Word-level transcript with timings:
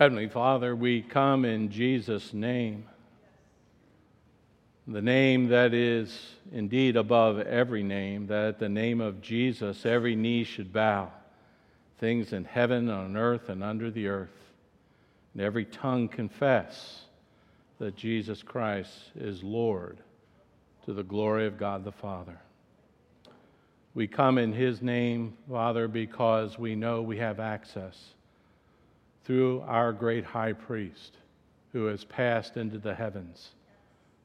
Heavenly 0.00 0.28
Father, 0.28 0.74
we 0.74 1.02
come 1.02 1.44
in 1.44 1.70
Jesus' 1.70 2.32
name, 2.32 2.86
the 4.86 5.02
name 5.02 5.48
that 5.48 5.74
is 5.74 6.36
indeed 6.50 6.96
above 6.96 7.38
every 7.40 7.82
name, 7.82 8.26
that 8.28 8.46
at 8.46 8.58
the 8.58 8.70
name 8.70 9.02
of 9.02 9.20
Jesus 9.20 9.84
every 9.84 10.16
knee 10.16 10.42
should 10.42 10.72
bow, 10.72 11.12
things 11.98 12.32
in 12.32 12.46
heaven, 12.46 12.88
on 12.88 13.14
earth, 13.14 13.50
and 13.50 13.62
under 13.62 13.90
the 13.90 14.08
earth, 14.08 14.54
and 15.34 15.42
every 15.42 15.66
tongue 15.66 16.08
confess 16.08 17.02
that 17.78 17.94
Jesus 17.94 18.42
Christ 18.42 18.94
is 19.14 19.42
Lord 19.42 19.98
to 20.86 20.94
the 20.94 21.02
glory 21.02 21.46
of 21.46 21.58
God 21.58 21.84
the 21.84 21.92
Father. 21.92 22.40
We 23.92 24.06
come 24.06 24.38
in 24.38 24.54
His 24.54 24.80
name, 24.80 25.36
Father, 25.46 25.88
because 25.88 26.58
we 26.58 26.74
know 26.74 27.02
we 27.02 27.18
have 27.18 27.38
access 27.38 28.14
through 29.30 29.62
our 29.68 29.92
great 29.92 30.24
high 30.24 30.52
priest 30.52 31.16
who 31.72 31.84
has 31.84 32.02
passed 32.02 32.56
into 32.56 32.78
the 32.78 32.92
heavens, 32.92 33.50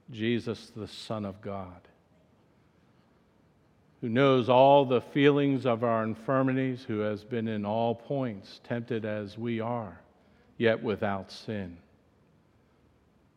Jesus, 0.10 0.72
the 0.76 0.88
Son 0.88 1.26
of 1.26 1.40
God, 1.42 1.88
who 4.02 4.10
knows 4.10 4.50
all 4.50 4.84
the 4.84 5.02
feelings 5.02 5.68
of 5.68 5.84
our 5.84 6.04
infirmities, 6.04 6.84
who 6.88 7.02
has 7.02 7.24
been 7.24 7.48
in 7.48 7.68
all 7.68 7.94
points 7.94 8.62
tempted 8.64 9.06
as 9.06 9.38
we 9.38 9.60
are, 9.60 10.02
yet 10.58 10.82
without 10.82 11.32
sin. 11.32 11.78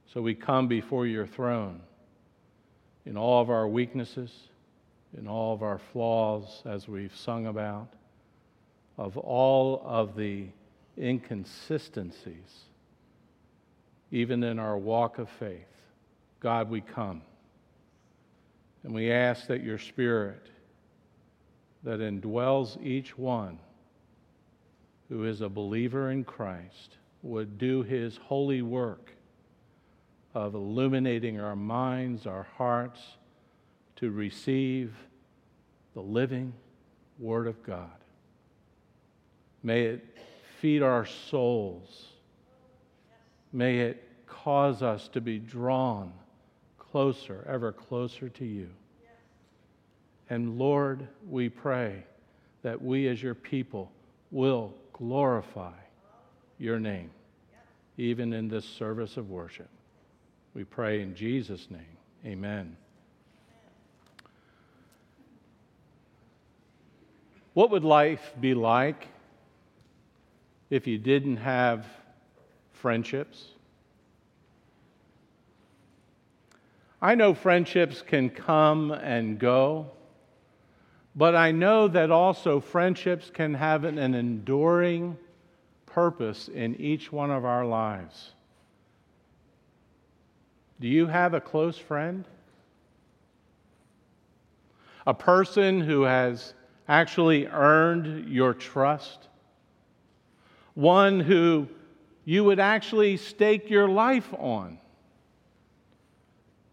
So 0.07 0.23
we 0.23 0.35
come 0.35 0.69
before 0.69 1.07
your 1.07 1.27
throne 1.27 1.83
in 3.05 3.19
all 3.19 3.43
of 3.43 3.51
our 3.51 3.69
weaknesses 3.69 4.33
in 5.19 5.29
all 5.29 5.53
of 5.53 5.63
our 5.63 5.79
flaws, 5.93 6.63
as 6.65 6.89
we've 6.89 7.15
sung 7.15 7.47
about, 7.47 7.89
of 8.97 9.19
all 9.19 9.83
of 9.85 10.17
the 10.17 10.47
inconsistencies, 11.01 12.65
even 14.11 14.43
in 14.43 14.59
our 14.59 14.77
walk 14.77 15.19
of 15.19 15.29
faith. 15.29 15.67
God, 16.41 16.71
we 16.71 16.81
come. 16.81 17.23
And 18.83 18.95
we 18.95 19.11
ask 19.11 19.47
that 19.49 19.63
your 19.63 19.79
Spirit 19.79 20.49
that 21.83 22.01
indwells 22.01 22.83
each 22.85 23.17
one 23.17 23.59
who 25.09 25.25
is 25.25 25.41
a 25.41 25.49
believer 25.49 26.11
in 26.11 26.25
Christ 26.25 26.97
would 27.23 27.59
do 27.59 27.83
his 27.83 28.17
holy 28.17 28.63
work 28.63 29.13
of 30.35 30.55
illuminating 30.55 31.41
our 31.41 31.57
minds, 31.57 32.27
our 32.27 32.47
hearts, 32.57 33.01
to 33.97 34.11
receive 34.11 34.95
the 35.95 36.01
living 36.01 36.53
Word 37.19 37.47
of 37.47 37.63
God. 37.65 37.91
May 39.63 39.87
it 39.87 40.05
feed 40.61 40.83
our 40.83 41.07
souls. 41.07 42.07
May 43.53 43.81
it 43.81 44.05
cause 44.27 44.83
us 44.83 45.09
to 45.09 45.21
be 45.21 45.39
drawn 45.39 46.13
closer, 46.79 47.47
ever 47.49 47.73
closer 47.73 48.29
to 48.29 48.45
you. 48.45 48.69
And 50.31 50.59
Lord, 50.59 51.09
we 51.29 51.49
pray 51.49 52.05
that 52.63 52.83
we 52.83 53.09
as 53.09 53.23
your 53.23 53.35
people 53.35 53.91
will 54.31 54.75
glorify 54.93 55.73
your 56.59 56.79
name, 56.79 57.11
even 57.97 58.33
in 58.33 58.49
this 58.49 58.65
service 58.65 59.17
of 59.17 59.31
worship. 59.31 59.69
We 60.55 60.65
pray 60.65 61.03
in 61.03 61.15
Jesus' 61.15 61.69
name. 61.71 61.97
Amen. 62.27 62.77
What 67.55 67.71
would 67.71 67.85
life 67.85 68.35
be 68.41 68.55
like 68.55 69.09
if 70.71 70.87
you 70.87 70.99
didn't 70.99 71.39
have 71.39 71.87
friendships? 72.73 73.49
I 77.01 77.15
know 77.15 77.33
friendships 77.33 78.03
can 78.03 78.29
come 78.29 78.91
and 78.91 79.39
go, 79.39 79.91
but 81.15 81.35
I 81.37 81.53
know 81.53 81.89
that 81.89 82.11
also 82.11 82.61
friendships 82.61 83.31
can 83.31 83.55
have 83.55 83.85
an, 83.85 83.99
enduring 83.99 85.17
purpose 85.87 86.49
in 86.49 86.75
each 86.77 87.13
one 87.13 87.31
of 87.31 87.45
our 87.45 87.65
lives. 87.65 88.33
Do 90.81 90.89
you 90.89 91.07
have 91.07 91.35
a 91.35 91.41
close 91.41 91.79
friend? 91.79 92.25
A 95.07 95.15
person 95.15 95.81
who 95.81 96.03
has 96.03 96.55
actually 96.89 97.47
earned 97.47 98.29
your 98.29 98.55
trust, 98.55 99.28
one 100.79 101.19
who 101.19 101.67
you 102.25 102.45
would 102.45 102.61
actually 102.61 103.17
stake 103.17 103.69
your 103.69 103.89
life 103.89 104.33
on 104.35 104.79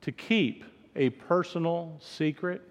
to 0.01 0.11
keep 0.11 0.63
a 0.95 1.09
personal 1.09 1.97
secret. 1.99 2.61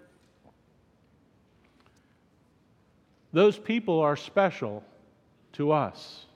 Those 3.32 3.58
people 3.58 3.98
are 3.98 4.14
special 4.14 4.84
to 5.54 5.72
us. 5.72 6.26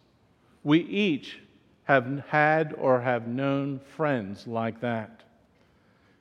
We 0.64 0.80
each 0.80 1.38
have 1.84 2.24
had 2.26 2.74
or 2.76 3.00
have 3.00 3.28
known 3.28 3.78
friends 3.96 4.48
like 4.48 4.80
that. 4.80 5.22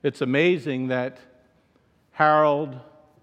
It's 0.03 0.21
amazing 0.21 0.89
that 0.89 1.17
Harold 2.11 2.79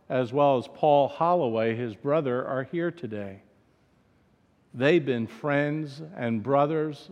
as 0.08 0.32
well 0.32 0.58
as 0.58 0.66
Paul 0.74 1.06
Holloway, 1.06 1.76
his 1.76 1.94
brother, 1.94 2.44
are 2.44 2.64
here 2.64 2.90
today. 2.90 3.43
They've 4.74 5.04
been 5.04 5.28
friends 5.28 6.02
and 6.16 6.42
brothers 6.42 7.08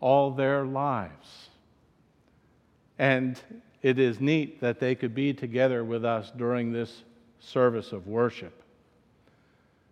all 0.00 0.30
their 0.30 0.64
lives. 0.64 1.50
And 2.98 3.38
it 3.82 3.98
is 3.98 4.20
neat 4.20 4.60
that 4.62 4.80
they 4.80 4.94
could 4.94 5.14
be 5.14 5.34
together 5.34 5.84
with 5.84 6.04
us 6.04 6.32
during 6.34 6.72
this 6.72 7.04
service 7.38 7.92
of 7.92 8.06
worship. 8.06 8.62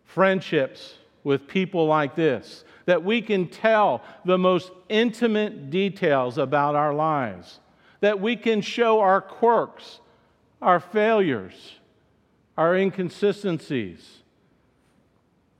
Friendships 0.05 0.95
with 1.23 1.47
people 1.47 1.87
like 1.87 2.15
this, 2.15 2.65
that 2.87 3.03
we 3.05 3.21
can 3.21 3.49
tell 3.49 4.03
the 4.25 4.39
most 4.39 4.71
intimate 4.89 5.71
details 5.71 6.39
about 6.39 6.75
our 6.75 6.95
lives, 6.95 7.61
that 8.01 8.21
we 8.21 8.37
can 8.37 8.61
show 8.61 9.01
our 9.01 9.21
quirks, 9.21 10.01
our 10.61 10.81
failures, 10.81 11.77
our 12.57 12.77
inconsistencies, 12.77 14.24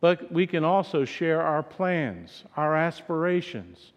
but 0.05 0.31
we 0.31 0.47
can 0.47 0.65
also 0.65 1.07
share 1.07 1.41
our 1.41 1.63
plans, 1.63 2.45
our 2.59 2.77
aspirations, 2.77 3.93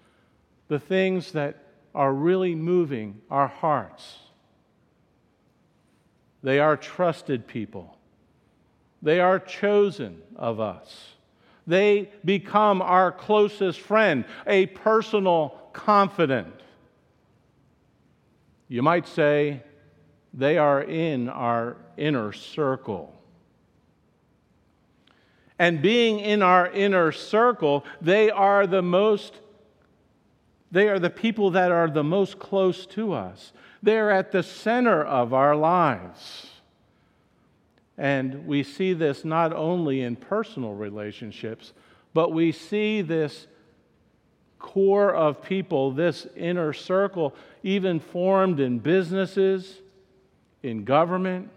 the 0.69 0.79
things 0.79 1.33
that 1.33 1.57
are 1.93 2.13
really 2.13 2.55
moving 2.55 3.19
our 3.29 3.49
hearts. 3.49 4.19
They 6.41 6.61
are 6.61 6.77
trusted 6.77 7.45
people. 7.45 7.97
They 9.01 9.19
are 9.19 9.37
chosen 9.37 10.21
of 10.37 10.61
us. 10.61 11.09
They 11.67 12.09
become 12.23 12.81
our 12.81 13.11
closest 13.11 13.81
friend, 13.81 14.23
a 14.45 14.67
personal 14.67 15.59
confidant. 15.73 16.61
You 18.69 18.81
might 18.81 19.09
say 19.09 19.61
they 20.33 20.57
are 20.57 20.81
in 20.81 21.27
our 21.27 21.75
inner 21.97 22.31
circle. 22.31 23.13
And 25.59 25.81
being 25.81 26.19
in 26.19 26.41
our 26.41 26.67
inner 26.69 27.11
circle, 27.11 27.83
they 28.01 28.29
are 28.29 28.67
the 28.67 28.81
most 28.81 29.33
they 30.71 30.89
are 30.89 30.99
the 30.99 31.09
people 31.09 31.51
that 31.51 31.71
are 31.71 31.89
the 31.89 32.03
most 32.03 32.39
close 32.39 32.85
to 32.87 33.13
us. 33.13 33.53
They're 33.81 34.11
at 34.11 34.31
the 34.31 34.43
center 34.43 35.03
of 35.03 35.33
our 35.33 35.55
lives. 35.55 36.47
And 37.97 38.45
we 38.45 38.63
see 38.63 38.93
this 38.93 39.23
not 39.23 39.53
only 39.53 40.01
in 40.01 40.15
personal 40.15 40.73
relationships, 40.73 41.73
but 42.13 42.31
we 42.31 42.51
see 42.51 43.01
this 43.01 43.47
core 44.59 45.15
of 45.15 45.41
people, 45.41 45.91
this 45.91 46.27
inner 46.35 46.73
circle, 46.73 47.33
even 47.63 47.99
formed 47.99 48.59
in 48.59 48.79
businesses, 48.79 49.81
in 50.63 50.83
government, 50.83 51.49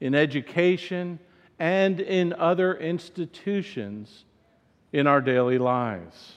in 0.00 0.14
education, 0.14 1.18
and 1.58 2.00
in 2.00 2.32
other 2.34 2.74
institutions 2.74 4.24
in 4.92 5.06
our 5.06 5.20
daily 5.20 5.58
lives. 5.58 6.34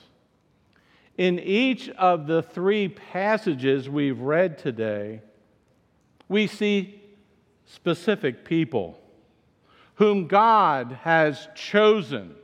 In 1.18 1.39
each 1.39 1.89
of 1.89 2.27
the 2.27 2.42
three 2.42 2.88
passages 2.88 3.89
we've 3.89 4.21
read 4.21 4.57
today, 4.57 5.21
we 6.30 6.48
see 6.48 7.01
specific 7.66 8.45
people 8.45 9.00
whom 9.95 10.27
God 10.27 10.98
has 11.04 11.50
chosen, 11.56 12.36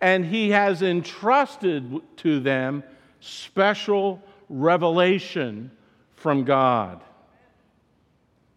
and 0.00 0.24
He 0.24 0.50
has 0.50 0.80
entrusted 0.80 2.00
to 2.18 2.38
them 2.38 2.84
special 3.18 4.22
revelation 4.48 5.72
from 6.14 6.44
God. 6.44 7.02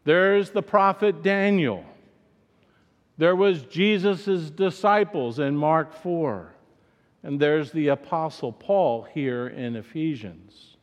There's 0.04 0.52
the 0.52 0.62
prophet 0.62 1.24
Daniel. 1.24 1.84
There 3.18 3.36
was 3.36 3.64
Jesus' 3.64 4.50
disciples 4.50 5.40
in 5.40 5.56
Mark 5.56 5.94
4. 5.94 6.54
And 7.24 7.40
there's 7.40 7.72
the 7.72 7.88
Apostle 7.88 8.52
Paul 8.52 9.04
here 9.14 9.48
in 9.48 9.76
Ephesians. 9.76 10.76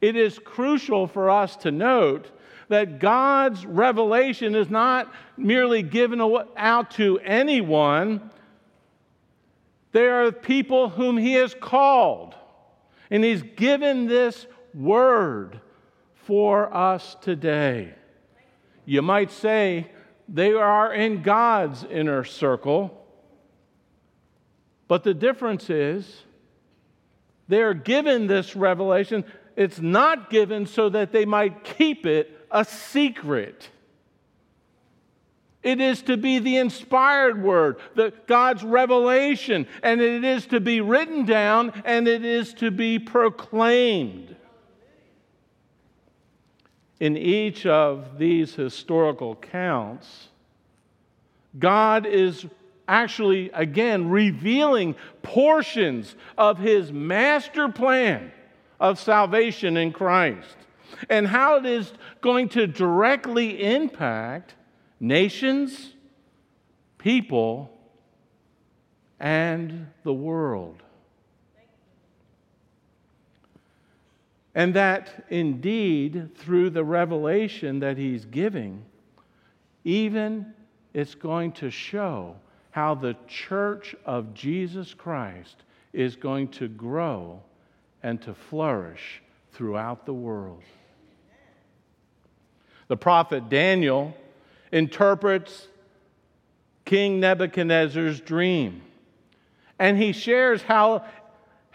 It 0.00 0.14
is 0.14 0.38
crucial 0.38 1.08
for 1.08 1.28
us 1.28 1.56
to 1.56 1.72
note 1.72 2.30
that 2.68 3.00
God's 3.00 3.66
revelation 3.66 4.54
is 4.54 4.70
not 4.70 5.12
merely 5.36 5.82
given 5.82 6.20
out 6.56 6.90
to 6.92 7.18
anyone, 7.20 8.30
there 9.92 10.24
are 10.24 10.30
people 10.30 10.90
whom 10.90 11.16
He 11.16 11.32
has 11.32 11.54
called, 11.54 12.34
and 13.10 13.24
He's 13.24 13.42
given 13.42 14.06
this 14.06 14.46
word 14.74 15.60
for 16.14 16.72
us 16.72 17.16
today. 17.22 17.94
You 18.84 19.02
might 19.02 19.32
say 19.32 19.90
they 20.28 20.52
are 20.52 20.92
in 20.92 21.22
God's 21.22 21.84
inner 21.84 22.22
circle, 22.22 22.94
but 24.86 25.02
the 25.02 25.14
difference 25.14 25.70
is 25.70 26.24
they 27.48 27.62
are 27.62 27.74
given 27.74 28.26
this 28.26 28.54
revelation. 28.54 29.24
It's 29.56 29.80
not 29.80 30.30
given 30.30 30.66
so 30.66 30.90
that 30.90 31.12
they 31.12 31.24
might 31.24 31.64
keep 31.64 32.04
it 32.06 32.46
a 32.50 32.64
secret. 32.64 33.70
It 35.62 35.80
is 35.80 36.02
to 36.02 36.16
be 36.16 36.38
the 36.38 36.56
inspired 36.56 37.42
word, 37.42 37.78
the, 37.94 38.12
God's 38.26 38.62
revelation, 38.62 39.66
and 39.82 40.00
it 40.00 40.24
is 40.24 40.46
to 40.46 40.60
be 40.60 40.80
written 40.80 41.24
down 41.24 41.82
and 41.84 42.06
it 42.06 42.24
is 42.24 42.54
to 42.54 42.70
be 42.70 42.98
proclaimed. 42.98 44.36
In 47.00 47.16
each 47.16 47.64
of 47.64 48.18
these 48.18 48.54
historical 48.54 49.36
counts, 49.36 50.28
God 51.58 52.06
is 52.06 52.46
actually, 52.88 53.50
again, 53.52 54.08
revealing 54.08 54.96
portions 55.22 56.16
of 56.36 56.58
his 56.58 56.92
master 56.92 57.68
plan 57.68 58.32
of 58.80 58.98
salvation 58.98 59.76
in 59.76 59.92
Christ 59.92 60.56
and 61.08 61.26
how 61.26 61.56
it 61.56 61.66
is 61.66 61.92
going 62.20 62.48
to 62.50 62.66
directly 62.66 63.62
impact 63.62 64.54
nations, 64.98 65.94
people, 66.96 67.70
and 69.20 69.88
the 70.02 70.12
world. 70.12 70.82
And 74.58 74.74
that 74.74 75.24
indeed, 75.28 76.34
through 76.34 76.70
the 76.70 76.82
revelation 76.82 77.78
that 77.78 77.96
he's 77.96 78.24
giving, 78.24 78.84
even 79.84 80.52
it's 80.92 81.14
going 81.14 81.52
to 81.52 81.70
show 81.70 82.34
how 82.72 82.96
the 82.96 83.14
church 83.28 83.94
of 84.04 84.34
Jesus 84.34 84.94
Christ 84.94 85.62
is 85.92 86.16
going 86.16 86.48
to 86.48 86.66
grow 86.66 87.40
and 88.02 88.20
to 88.22 88.34
flourish 88.34 89.22
throughout 89.52 90.04
the 90.06 90.12
world. 90.12 90.64
The 92.88 92.96
prophet 92.96 93.48
Daniel 93.48 94.12
interprets 94.72 95.68
King 96.84 97.20
Nebuchadnezzar's 97.20 98.20
dream. 98.20 98.82
And 99.78 99.96
he 99.96 100.10
shares 100.10 100.62
how, 100.62 101.04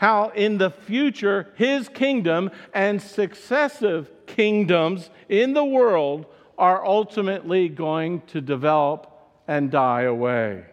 how 0.04 0.28
in 0.36 0.58
the 0.58 0.70
future 0.70 1.48
his 1.56 1.88
kingdom 1.88 2.52
and 2.74 3.02
successive 3.02 4.12
kingdoms 4.26 5.10
in 5.30 5.54
the 5.54 5.64
world 5.64 6.26
are 6.58 6.86
ultimately 6.86 7.70
going 7.70 8.20
to 8.28 8.42
develop 8.42 9.10
and 9.48 9.72
die 9.72 10.02
away, 10.02 10.66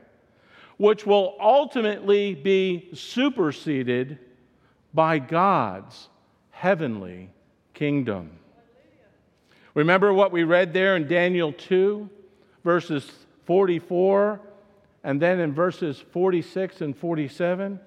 which 0.79 1.07
will 1.07 1.37
ultimately 1.39 2.35
be 2.35 2.89
superseded 2.93 4.19
by 4.93 5.21
God's 5.21 6.09
heavenly 6.51 7.31
kingdom. 7.73 8.33
Remember 9.75 10.13
what 10.13 10.33
we 10.33 10.43
read 10.43 10.73
there 10.73 10.97
in 10.97 11.07
Daniel 11.07 11.53
2, 11.53 12.11
verses 12.65 13.09
44, 13.45 14.41
and 15.05 15.23
then 15.23 15.39
in 15.39 15.55
verses 15.55 16.03
46 16.11 16.81
and 16.81 16.97
47? 16.97 17.79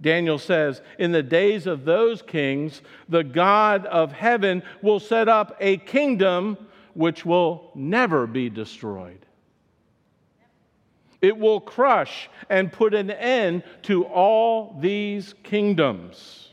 Daniel 0.00 0.38
says, 0.38 0.82
In 0.98 1.12
the 1.12 1.22
days 1.22 1.66
of 1.66 1.84
those 1.84 2.22
kings, 2.22 2.82
the 3.08 3.24
God 3.24 3.86
of 3.86 4.12
heaven 4.12 4.62
will 4.82 5.00
set 5.00 5.28
up 5.28 5.56
a 5.60 5.78
kingdom 5.78 6.58
which 6.94 7.24
will 7.24 7.70
never 7.74 8.26
be 8.26 8.50
destroyed. 8.50 9.24
It 11.22 11.38
will 11.38 11.60
crush 11.60 12.28
and 12.50 12.72
put 12.72 12.94
an 12.94 13.10
end 13.10 13.62
to 13.82 14.04
all 14.04 14.76
these 14.80 15.34
kingdoms, 15.42 16.50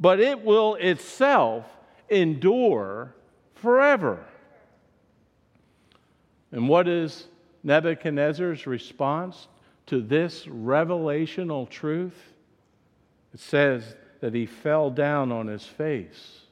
but 0.00 0.20
it 0.20 0.44
will 0.44 0.74
itself 0.74 1.64
endure 2.08 3.14
forever. 3.54 4.24
And 6.50 6.68
what 6.68 6.88
is 6.88 7.26
Nebuchadnezzar's 7.62 8.66
response 8.66 9.48
to 9.86 10.00
this 10.00 10.44
revelational 10.46 11.68
truth? 11.68 12.16
It 13.34 13.40
says 13.40 13.96
that 14.20 14.34
he 14.34 14.46
fell 14.46 14.90
down 14.90 15.32
on 15.32 15.46
his 15.46 15.64
face 15.64 16.42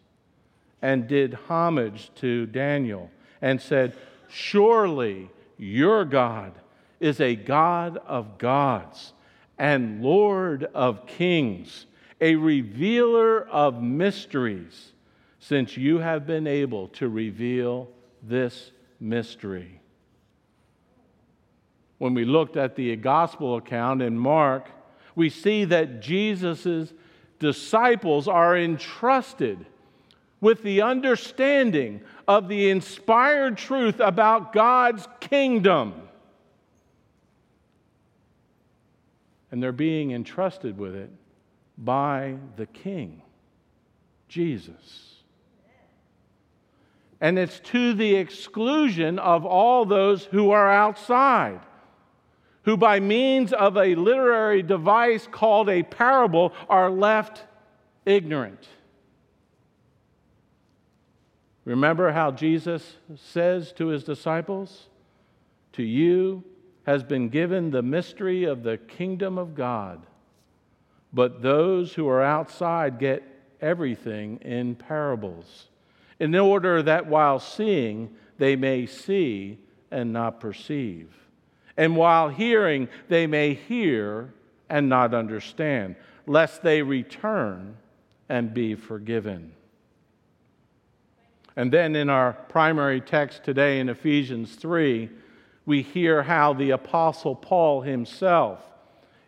and 0.82 1.08
did 1.08 1.34
homage 1.48 2.10
to 2.16 2.46
Daniel 2.46 3.10
and 3.40 3.60
said, 3.60 3.96
Surely 4.28 5.30
your 5.56 6.04
God 6.04 6.52
is 7.00 7.20
a 7.20 7.34
God 7.34 7.98
of 8.06 8.38
gods 8.38 9.12
and 9.58 10.02
Lord 10.02 10.64
of 10.74 11.06
kings, 11.06 11.86
a 12.20 12.34
revealer 12.36 13.46
of 13.48 13.82
mysteries 13.82 14.92
since 15.38 15.76
you 15.76 15.98
have 15.98 16.26
been 16.26 16.46
able 16.46 16.88
to 16.88 17.08
reveal 17.08 17.88
this 18.22 18.72
mystery. 19.00 19.80
When 21.98 22.14
we 22.14 22.24
looked 22.24 22.56
at 22.56 22.76
the 22.76 22.94
gospel 22.96 23.56
account 23.56 24.02
in 24.02 24.18
Mark, 24.18 24.68
we 25.16 25.30
see 25.30 25.64
that 25.64 26.00
Jesus' 26.00 26.92
disciples 27.40 28.28
are 28.28 28.56
entrusted 28.56 29.66
with 30.40 30.62
the 30.62 30.82
understanding 30.82 32.02
of 32.28 32.46
the 32.46 32.70
inspired 32.70 33.56
truth 33.56 33.98
about 33.98 34.52
God's 34.52 35.08
kingdom. 35.18 35.94
And 39.50 39.62
they're 39.62 39.72
being 39.72 40.12
entrusted 40.12 40.78
with 40.78 40.94
it 40.94 41.10
by 41.78 42.36
the 42.56 42.66
King, 42.66 43.22
Jesus. 44.28 45.14
And 47.20 47.38
it's 47.38 47.60
to 47.60 47.94
the 47.94 48.16
exclusion 48.16 49.18
of 49.18 49.46
all 49.46 49.86
those 49.86 50.24
who 50.24 50.50
are 50.50 50.70
outside, 50.70 51.60
who, 52.66 52.76
by 52.76 53.00
means 53.00 53.52
of 53.52 53.76
a 53.76 53.94
literary 53.94 54.60
device 54.60 55.26
called 55.30 55.70
a 55.70 55.84
parable, 55.84 56.52
are 56.68 56.90
left 56.90 57.44
ignorant. 58.04 58.68
Remember 61.64 62.10
how 62.10 62.32
Jesus 62.32 62.96
says 63.14 63.72
to 63.74 63.86
his 63.86 64.02
disciples, 64.04 64.88
To 65.74 65.82
you 65.82 66.44
has 66.86 67.04
been 67.04 67.28
given 67.28 67.70
the 67.70 67.82
mystery 67.82 68.44
of 68.44 68.64
the 68.64 68.78
kingdom 68.78 69.38
of 69.38 69.54
God, 69.54 70.04
but 71.12 71.42
those 71.42 71.94
who 71.94 72.08
are 72.08 72.22
outside 72.22 72.98
get 72.98 73.22
everything 73.60 74.38
in 74.42 74.74
parables 74.74 75.68
in 76.18 76.34
order 76.34 76.82
that 76.82 77.06
while 77.06 77.38
seeing, 77.38 78.14
they 78.38 78.56
may 78.56 78.86
see 78.86 79.58
and 79.90 80.12
not 80.12 80.40
perceive. 80.40 81.12
And 81.76 81.96
while 81.96 82.28
hearing, 82.28 82.88
they 83.08 83.26
may 83.26 83.54
hear 83.54 84.32
and 84.68 84.88
not 84.88 85.14
understand, 85.14 85.96
lest 86.26 86.62
they 86.62 86.82
return 86.82 87.76
and 88.28 88.52
be 88.52 88.74
forgiven. 88.74 89.52
And 91.54 91.72
then 91.72 91.96
in 91.96 92.10
our 92.10 92.32
primary 92.32 93.00
text 93.00 93.44
today 93.44 93.80
in 93.80 93.88
Ephesians 93.88 94.54
3, 94.56 95.08
we 95.64 95.82
hear 95.82 96.22
how 96.22 96.52
the 96.52 96.70
Apostle 96.70 97.34
Paul 97.34 97.82
himself 97.82 98.60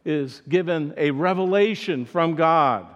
is 0.05 0.43
given 0.49 0.95
a 0.97 1.11
revelation 1.11 2.05
from 2.05 2.35
God. 2.35 2.87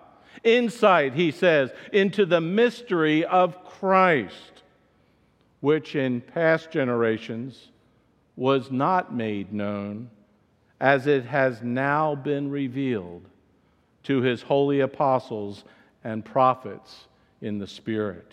Insight, 0.44 1.14
he 1.14 1.30
says, 1.30 1.70
into 1.92 2.24
the 2.24 2.40
mystery 2.40 3.24
of 3.24 3.64
Christ, 3.64 4.62
which 5.60 5.94
in 5.94 6.20
past 6.20 6.70
generations 6.70 7.71
was 8.42 8.72
not 8.72 9.14
made 9.14 9.52
known, 9.52 10.10
as 10.80 11.06
it 11.06 11.24
has 11.24 11.62
now 11.62 12.12
been 12.12 12.50
revealed 12.50 13.24
to 14.02 14.20
his 14.20 14.42
holy 14.42 14.80
apostles 14.80 15.62
and 16.02 16.24
prophets 16.24 17.06
in 17.40 17.60
the 17.60 17.66
Spirit. 17.68 18.32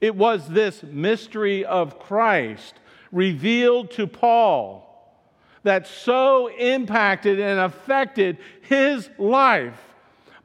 It 0.00 0.14
was 0.14 0.46
this 0.46 0.84
mystery 0.84 1.64
of 1.64 1.98
Christ 1.98 2.74
revealed 3.10 3.90
to 3.90 4.06
Paul 4.06 4.88
that 5.64 5.88
so 5.88 6.46
impacted 6.46 7.40
and 7.40 7.58
affected 7.58 8.38
his 8.60 9.10
life 9.18 9.82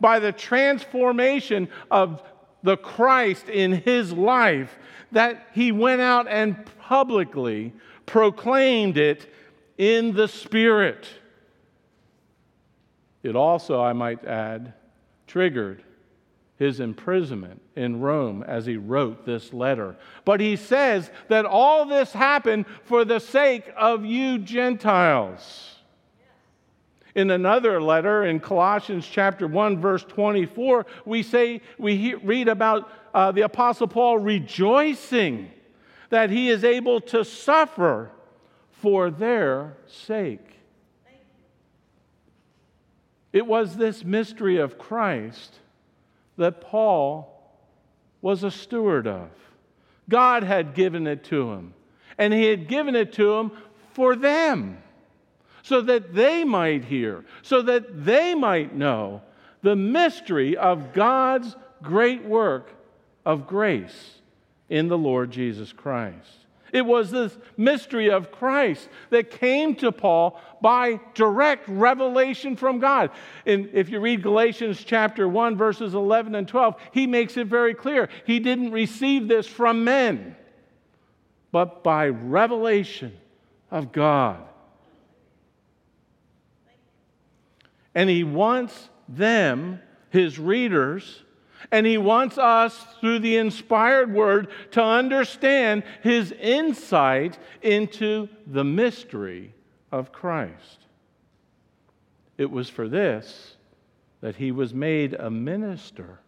by 0.02 0.18
the 0.18 0.32
transformation 0.32 1.70
of 1.92 2.24
the 2.64 2.78
Christ 2.78 3.50
in 3.50 3.74
his 3.74 4.12
life 4.12 4.80
that 5.12 5.46
he 5.54 5.72
went 5.72 6.02
out 6.02 6.28
and 6.28 6.66
publicly 6.80 7.72
proclaimed 8.08 8.98
it 8.98 9.32
in 9.78 10.14
the 10.14 10.28
Spirit. 10.28 11.08
It 13.22 13.36
also, 13.36 13.80
I 13.80 13.94
might 13.94 14.26
add, 14.26 14.74
triggered 15.28 15.84
his 16.58 16.80
imprisonment 16.80 17.62
in 17.76 18.00
Rome 18.00 18.44
as 18.48 18.66
he 18.66 18.78
wrote 18.78 19.26
this 19.26 19.54
letter. 19.54 19.96
But 20.26 20.40
he 20.40 20.56
says 20.56 21.12
that 21.28 21.46
all 21.46 21.86
this 21.86 22.12
happened 22.14 22.66
for 22.84 23.06
the 23.06 23.20
sake 23.20 23.72
of 23.78 24.04
you 24.04 24.40
Gentiles. 24.40 25.76
In 27.14 27.30
another 27.32 27.82
letter 27.82 28.26
in 28.26 28.40
Colossians 28.40 29.08
chapter 29.08 29.48
1 29.48 29.80
verse 29.80 30.04
24, 30.04 30.86
we 31.06 31.22
say 31.22 31.62
we 31.78 32.16
read 32.16 32.48
about 32.48 32.90
uh, 33.14 33.32
the 33.32 33.42
apostle 33.42 33.88
Paul 33.88 34.18
rejoicing 34.20 35.52
that 36.10 36.30
he 36.30 36.50
is 36.50 36.64
able 36.64 37.02
to 37.02 37.24
suffer 37.24 38.12
for 38.72 39.10
their 39.10 39.76
sake. 39.88 40.60
It 43.34 43.46
was 43.46 43.76
this 43.76 44.04
mystery 44.04 44.58
of 44.58 44.78
Christ 44.78 45.60
that 46.38 46.62
Paul 46.62 47.34
was 48.22 48.44
a 48.44 48.52
steward 48.52 49.08
of. 49.08 49.30
God 50.10 50.44
had 50.44 50.74
given 50.74 51.08
it 51.08 51.26
to 51.26 51.52
him, 51.52 51.74
and 52.18 52.34
he 52.34 52.46
had 52.46 52.68
given 52.68 52.96
it 52.96 53.14
to 53.14 53.34
him 53.34 53.52
for 53.94 54.16
them, 54.16 54.82
so 55.62 55.82
that 55.82 56.14
they 56.14 56.44
might 56.44 56.86
hear, 56.86 57.26
so 57.42 57.62
that 57.64 58.06
they 58.06 58.34
might 58.34 58.74
know 58.74 59.22
the 59.62 59.76
mystery 59.76 60.56
of 60.56 60.94
God's 60.94 61.56
great 61.84 62.24
work 62.24 62.74
of 63.26 63.46
grace 63.48 64.17
in 64.70 64.88
the 64.88 64.98
Lord 64.98 65.32
Jesus 65.32 65.72
Christ. 65.72 66.48
It 66.74 66.86
was 66.86 67.12
this 67.12 67.38
mystery 67.56 68.10
of 68.10 68.32
Christ 68.32 68.90
that 69.10 69.32
came 69.32 69.76
to 69.76 69.92
Paul 69.92 70.40
by 70.62 71.00
direct 71.14 71.68
revelation 71.70 72.56
from 72.56 72.80
God. 72.80 73.12
And 73.46 73.70
if 73.74 73.90
you 73.90 74.00
read 74.00 74.22
Galatians 74.22 74.84
chapter 74.84 75.28
1, 75.28 75.56
verses 75.56 75.94
11 75.94 76.36
and 76.36 76.48
12, 76.48 76.76
he 76.92 77.08
makes 77.08 77.38
it 77.38 77.48
very 77.48 77.74
clear. 77.74 78.10
He 78.26 78.40
didn't 78.40 78.72
receive 78.72 79.28
this 79.28 79.48
from 79.48 79.86
men, 79.86 80.36
but 81.52 81.84
by 81.84 82.10
revelation 82.10 83.14
of 83.72 83.92
God. 83.94 84.44
And 87.96 88.10
he 88.10 88.24
wants 88.24 88.90
them, 89.08 89.82
his 90.10 90.38
readers, 90.38 91.24
and 91.72 91.86
he 91.86 91.98
wants 91.98 92.38
us, 92.38 92.86
through 93.00 93.20
the 93.20 93.38
inspired 93.38 94.14
word, 94.14 94.48
to 94.72 94.84
understand 94.84 95.84
his 96.02 96.32
insight 96.32 97.38
into 97.62 98.30
the 98.46 98.64
mystery 98.64 99.54
of 99.92 100.12
Christ. 100.12 100.80
It 102.38 102.52
was 102.52 102.70
for 102.70 102.88
this 102.88 103.56
that 104.22 104.36
he 104.36 104.52
was 104.52 104.74
made 104.74 105.14
a 105.14 105.30
minister 105.30 106.20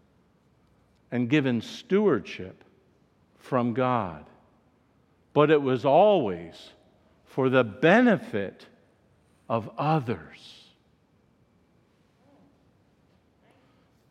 and 1.11 1.29
given 1.29 1.61
stewardship 1.61 2.63
from 3.39 3.73
God. 3.73 4.25
But 5.33 5.49
it 5.49 5.61
was 5.61 5.85
always 5.85 6.71
for 7.25 7.49
the 7.49 7.63
benefit 7.63 8.65
of 9.47 9.69
others. 9.77 10.58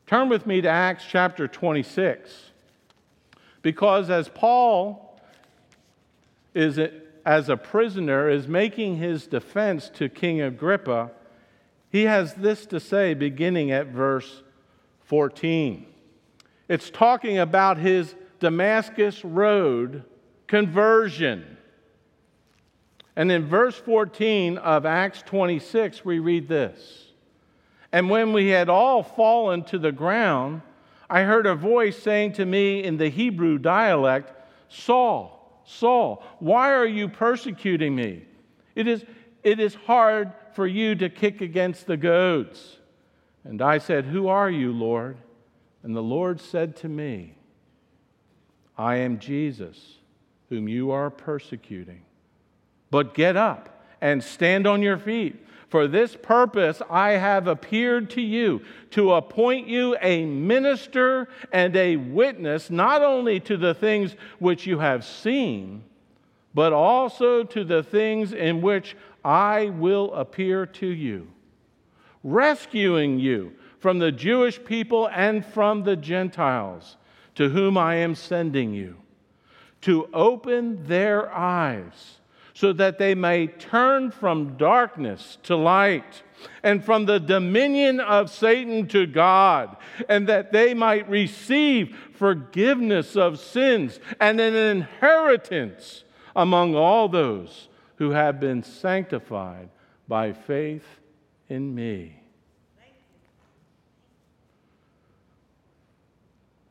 Turn 0.09 0.31
with 0.31 0.47
me 0.47 0.63
to 0.63 0.69
Acts 0.69 1.05
chapter 1.07 1.47
26. 1.47 2.31
Because 3.61 4.09
as 4.09 4.31
Paul 4.31 5.21
is 6.55 6.81
as 7.27 7.51
a 7.51 7.59
prisoner 7.59 8.31
is 8.31 8.49
making 8.49 8.97
his 8.97 9.27
defense 9.27 9.91
to 9.91 10.09
King 10.09 10.41
Agrippa, 10.41 11.11
he 11.91 12.05
has 12.05 12.33
this 12.33 12.65
to 12.67 12.81
say 12.81 13.13
beginning 13.13 13.71
at 13.71 13.89
verse 13.89 14.43
14. 15.03 15.85
It's 16.71 16.89
talking 16.89 17.37
about 17.39 17.77
his 17.77 18.15
Damascus 18.41 19.23
Road 19.23 20.05
conversion. 20.47 21.59
And 23.15 23.31
in 23.31 23.45
verse 23.45 23.77
14 23.77 24.57
of 24.57 24.87
Acts 24.87 25.21
26, 25.27 26.03
we 26.03 26.19
read 26.19 26.49
this. 26.49 27.08
And 27.93 28.11
when 28.11 28.33
we 28.33 28.49
had 28.49 28.69
all 28.69 29.03
fallen 29.03 29.65
to 29.65 29.79
the 29.79 29.93
ground, 29.93 30.63
I 31.09 31.23
heard 31.23 31.47
a 31.47 31.55
voice 31.55 31.97
saying 31.97 32.35
to 32.35 32.45
me 32.45 32.85
in 32.85 32.99
the 32.99 33.09
Hebrew 33.09 33.59
dialect, 33.59 34.33
Saul, 34.69 35.63
Saul, 35.65 36.23
why 36.39 36.73
are 36.73 36.87
you 36.87 37.09
persecuting 37.09 37.95
me? 37.95 38.25
It 38.75 38.87
is, 38.87 39.05
it 39.43 39.59
is 39.59 39.75
hard 39.75 40.33
for 40.53 40.67
you 40.67 40.95
to 40.97 41.09
kick 41.09 41.41
against 41.41 41.87
the 41.87 41.97
goads. 41.97 42.79
And 43.45 43.63
I 43.63 43.79
said, 43.79 44.05
Who 44.05 44.29
are 44.29 44.51
you, 44.51 44.73
Lord? 44.73 45.17
And 45.83 45.97
the 45.97 46.03
Lord 46.03 46.41
said 46.41 46.77
to 46.77 46.89
me, 46.89 47.35
I 48.77 48.97
am 48.97 49.19
Jesus, 49.19 49.97
whom 50.49 50.69
you 50.69 50.91
are 50.91 51.11
persecuting. 51.11 52.03
But 52.91 53.15
get 53.15 53.37
up 53.37 53.85
and 54.01 54.23
stand 54.23 54.67
on 54.67 54.83
your 54.83 54.99
feet 54.99 55.45
for 55.69 55.87
this 55.87 56.17
purpose 56.17 56.81
I 56.89 57.13
have 57.13 57.47
appeared 57.47 58.11
to 58.11 58.23
you, 58.23 58.63
to 58.91 59.13
appoint 59.13 59.69
you 59.69 59.97
a 60.01 60.25
minister 60.25 61.29
and 61.53 61.77
a 61.77 61.97
witness, 61.97 62.71
not 62.71 63.03
only 63.03 63.39
to 63.41 63.57
the 63.57 63.75
things 63.75 64.17
which 64.39 64.67
you 64.67 64.79
have 64.79 65.05
seen, 65.05 65.85
but 66.55 66.73
also 66.73 67.45
to 67.45 67.65
the 67.65 67.83
things 67.83 68.33
in 68.33 68.63
which 68.63 68.97
I 69.25 69.67
will 69.67 70.13
appear 70.15 70.65
to 70.67 70.87
you, 70.87 71.29
rescuing 72.25 73.19
you 73.19 73.53
from 73.79 73.99
the 73.99 74.11
Jewish 74.11 74.63
people 74.65 75.09
and 75.09 75.45
from 75.45 75.83
the 75.83 75.97
Gentiles, 75.97 76.97
to 77.35 77.51
whom 77.51 77.77
I 77.77 77.97
am 77.97 78.15
sending 78.15 78.73
you, 78.73 78.97
to 79.83 80.09
open 80.13 80.87
their 80.87 81.31
eyes 81.31 82.18
so 82.59 82.73
that 82.73 82.99
they 82.99 83.15
may 83.15 83.47
turn 83.47 84.11
from 84.11 84.57
darkness 84.57 85.39
to 85.45 85.55
light 85.55 86.25
and 86.65 86.85
from 86.85 87.07
the 87.07 87.21
dominion 87.21 88.01
of 88.01 88.29
Satan 88.29 88.89
to 88.89 89.07
God, 89.07 89.77
and 90.09 90.29
that 90.29 90.51
they 90.51 90.75
might 90.75 91.09
receive 91.09 91.97
forgiveness 92.15 93.15
of 93.15 93.39
sins 93.39 94.01
and 94.19 94.41
an 94.41 94.57
inheritance 94.57 96.03
among 96.35 96.75
all 96.75 97.09
those 97.09 97.69
who 97.95 98.11
have 98.11 98.41
been 98.41 98.65
sanctified 98.65 99.69
by 100.09 100.33
faith 100.33 100.99
in 101.49 101.73
me. 101.73 102.21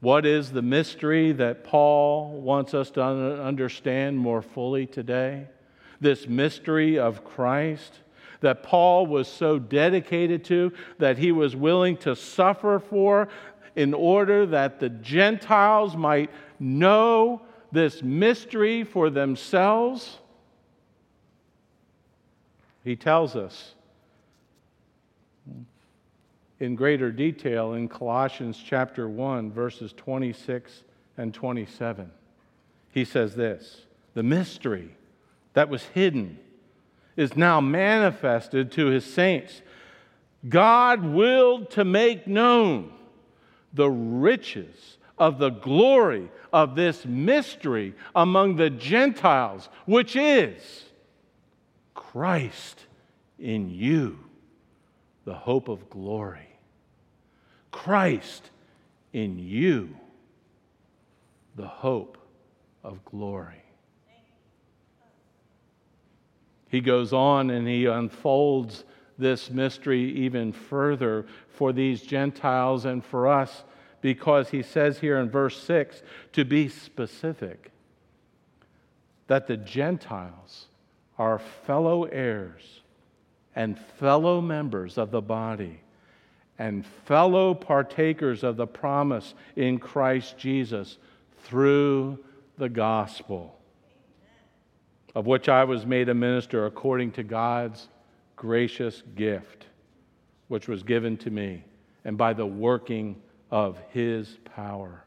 What 0.01 0.25
is 0.25 0.51
the 0.51 0.62
mystery 0.62 1.32
that 1.32 1.63
Paul 1.63 2.41
wants 2.41 2.74
us 2.74 2.91
to 2.91 3.01
understand 3.01 4.17
more 4.17 4.41
fully 4.41 4.86
today? 4.86 5.48
This 6.00 6.27
mystery 6.27 7.00
of 7.00 7.24
Christ 7.24 8.00
that 8.42 8.63
Paul 8.63 9.08
was 9.08 9.27
so 9.27 9.58
dedicated 9.58 10.44
to 10.46 10.72
that 11.00 11.18
he 11.18 11.32
was 11.32 11.56
willing 11.56 11.98
to 11.98 12.16
suffer 12.16 12.80
for 12.80 13.30
in 13.75 13.94
order 13.94 14.46
that 14.48 14.80
the 14.80 14.89
Gentiles 14.89 15.96
might 15.96 16.30
know 16.60 17.42
this 17.72 18.01
mystery 18.01 18.84
for 18.84 19.10
themselves? 19.10 20.18
He 22.84 22.96
tells 22.96 23.36
us 23.36 23.74
in 26.60 26.75
greater 26.75 27.12
detail 27.12 27.74
in 27.74 27.88
Colossians 27.88 28.62
chapter 28.63 29.08
1, 29.08 29.51
verses 29.51 29.94
26 29.94 30.84
and 31.18 31.34
27. 31.34 32.10
He 32.92 33.06
says 33.06 33.36
this 33.36 33.82
the 34.16 34.24
mystery 34.24 34.97
that 35.58 35.70
was 35.70 35.82
hidden 35.86 36.38
is 37.16 37.36
now 37.36 37.60
manifested 37.60 38.72
to 38.74 38.86
his 38.86 39.04
saints. 39.04 39.64
God 40.48 41.04
willed 41.04 41.72
to 41.72 41.84
make 41.84 42.28
known 42.28 42.94
the 43.74 43.90
riches 43.90 45.00
of 45.18 45.40
the 45.40 45.50
glory 45.50 46.30
of 46.54 46.76
this 46.76 47.08
mystery 47.08 47.96
among 48.16 48.58
the 48.58 48.70
Gentiles, 48.70 49.68
which 49.88 50.16
is 50.16 50.84
Christ 51.96 52.86
in 53.40 53.72
you, 53.72 54.20
the 55.26 55.34
hope 55.34 55.70
of 55.70 55.90
glory. 55.90 56.60
Christ 57.72 58.52
in 59.12 59.40
you, 59.40 59.98
the 61.56 61.68
hope 61.68 62.20
of 62.84 63.04
glory. 63.06 63.64
He 66.69 66.81
goes 66.81 67.13
on 67.13 67.50
and 67.50 67.67
he 67.67 67.86
unfolds 67.86 68.83
this 69.17 69.50
mystery 69.50 70.12
even 70.12 70.51
further 70.51 71.25
for 71.50 71.74
these 71.74 72.01
Gentiles 72.01 72.86
and 72.86 73.03
for 73.03 73.27
us 73.27 73.63
because 74.01 74.50
he 74.50 74.62
says 74.62 75.00
here 75.00 75.17
in 75.17 75.29
verse 75.29 75.62
6 75.63 76.03
to 76.33 76.45
be 76.45 76.69
specific 76.69 77.71
that 79.27 79.47
the 79.47 79.57
Gentiles 79.57 80.67
are 81.17 81.39
fellow 81.39 82.03
heirs 82.03 82.81
and 83.55 83.77
fellow 83.77 84.39
members 84.39 84.97
of 84.97 85.09
the 85.09 85.21
body 85.21 85.81
and 86.59 86.86
fellow 86.86 87.53
partakers 87.53 88.43
of 88.43 88.55
the 88.57 88.67
promise 88.67 89.33
in 89.55 89.79
Christ 89.79 90.38
Jesus 90.38 90.97
through 91.43 92.19
the 92.57 92.69
gospel, 92.69 93.57
of 95.17 95.25
which 95.25 95.50
I 95.50 95.63
was 95.63 95.83
made 95.83 96.09
a 96.09 96.13
minister 96.13 96.67
according 96.67 97.13
to 97.13 97.24
God's 97.24 97.88
gracious 98.36 99.01
gift, 99.15 99.65
which 100.47 100.67
was 100.67 100.83
given 100.83 101.17
to 101.17 101.31
me, 101.31 101.63
and 102.05 102.19
by 102.19 102.33
the 102.33 102.45
working 102.45 103.19
of 103.50 103.79
his 103.89 104.38
power. 104.45 105.03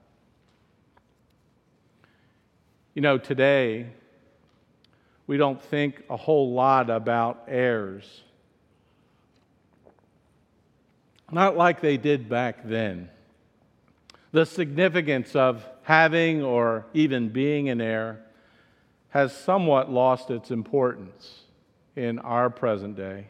You 2.95 3.03
know, 3.03 3.19
today, 3.19 3.87
we 5.29 5.37
don't 5.37 5.63
think 5.63 6.03
a 6.11 6.17
whole 6.17 6.55
lot 6.55 6.91
about 6.91 7.45
heirs. 7.47 8.23
Not 11.31 11.57
like 11.57 11.81
they 11.81 11.97
did 11.97 12.29
back 12.29 12.65
then. 12.65 13.11
The 14.33 14.45
significance 14.45 15.37
of 15.37 15.65
having 15.85 16.43
or 16.43 16.87
even 16.95 17.29
being 17.29 17.69
an 17.69 17.81
heir 17.81 18.25
has 19.11 19.37
somewhat 19.37 19.91
lost 19.91 20.31
its 20.31 20.51
importance 20.51 21.43
in 21.97 22.19
our 22.21 22.49
present 22.49 22.97
day. 22.97 23.27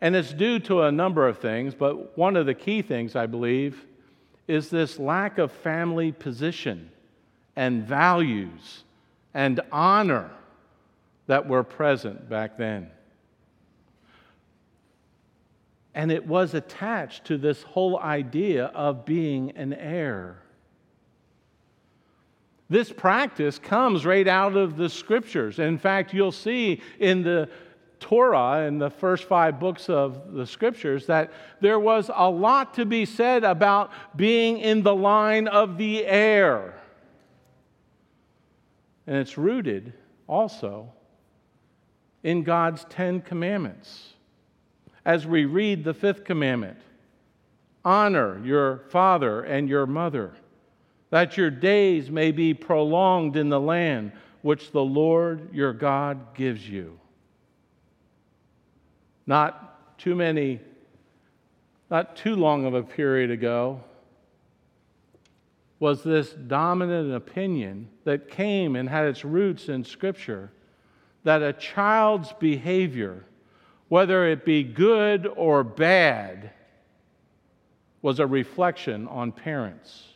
And 0.00 0.14
it's 0.14 0.32
due 0.32 0.58
to 0.60 0.82
a 0.82 0.92
number 0.92 1.26
of 1.26 1.38
things, 1.38 1.74
but 1.74 2.16
one 2.16 2.36
of 2.36 2.46
the 2.46 2.54
key 2.54 2.82
things, 2.82 3.16
I 3.16 3.26
believe, 3.26 3.86
is 4.46 4.68
this 4.68 4.98
lack 4.98 5.38
of 5.38 5.50
family 5.50 6.12
position 6.12 6.90
and 7.56 7.84
values 7.84 8.84
and 9.32 9.60
honor 9.72 10.30
that 11.26 11.48
were 11.48 11.64
present 11.64 12.28
back 12.28 12.58
then. 12.58 12.90
And 15.94 16.12
it 16.12 16.26
was 16.26 16.54
attached 16.54 17.24
to 17.26 17.38
this 17.38 17.62
whole 17.62 17.98
idea 17.98 18.66
of 18.66 19.04
being 19.04 19.52
an 19.52 19.72
heir. 19.72 20.43
This 22.68 22.92
practice 22.92 23.58
comes 23.58 24.06
right 24.06 24.26
out 24.26 24.56
of 24.56 24.76
the 24.76 24.88
scriptures. 24.88 25.58
In 25.58 25.78
fact, 25.78 26.14
you'll 26.14 26.32
see 26.32 26.80
in 26.98 27.22
the 27.22 27.48
Torah, 28.00 28.66
in 28.66 28.78
the 28.78 28.90
first 28.90 29.24
five 29.24 29.60
books 29.60 29.88
of 29.88 30.32
the 30.32 30.46
scriptures, 30.46 31.06
that 31.06 31.32
there 31.60 31.78
was 31.78 32.10
a 32.14 32.28
lot 32.28 32.74
to 32.74 32.84
be 32.84 33.04
said 33.04 33.44
about 33.44 33.90
being 34.16 34.58
in 34.58 34.82
the 34.82 34.94
line 34.94 35.46
of 35.48 35.78
the 35.78 36.04
heir. 36.06 36.80
And 39.06 39.16
it's 39.16 39.36
rooted 39.36 39.92
also 40.26 40.92
in 42.22 42.42
God's 42.42 42.84
Ten 42.88 43.20
Commandments. 43.20 44.14
As 45.04 45.26
we 45.26 45.44
read 45.44 45.84
the 45.84 45.94
fifth 45.94 46.24
commandment 46.24 46.78
honor 47.86 48.40
your 48.42 48.78
father 48.88 49.42
and 49.42 49.68
your 49.68 49.86
mother, 49.86 50.32
that 51.14 51.36
your 51.36 51.48
days 51.48 52.10
may 52.10 52.32
be 52.32 52.52
prolonged 52.52 53.36
in 53.36 53.48
the 53.48 53.60
land 53.60 54.10
which 54.42 54.72
the 54.72 54.82
Lord 54.82 55.48
your 55.54 55.72
God 55.72 56.34
gives 56.34 56.68
you. 56.68 56.98
Not 59.24 59.96
too 59.96 60.16
many, 60.16 60.58
not 61.88 62.16
too 62.16 62.34
long 62.34 62.64
of 62.64 62.74
a 62.74 62.82
period 62.82 63.30
ago, 63.30 63.80
was 65.78 66.02
this 66.02 66.32
dominant 66.32 67.14
opinion 67.14 67.90
that 68.02 68.28
came 68.28 68.74
and 68.74 68.88
had 68.88 69.06
its 69.06 69.24
roots 69.24 69.68
in 69.68 69.84
Scripture 69.84 70.50
that 71.22 71.42
a 71.42 71.52
child's 71.52 72.32
behavior, 72.40 73.24
whether 73.86 74.28
it 74.28 74.44
be 74.44 74.64
good 74.64 75.28
or 75.36 75.62
bad, 75.62 76.50
was 78.02 78.18
a 78.18 78.26
reflection 78.26 79.06
on 79.06 79.30
parents 79.30 80.13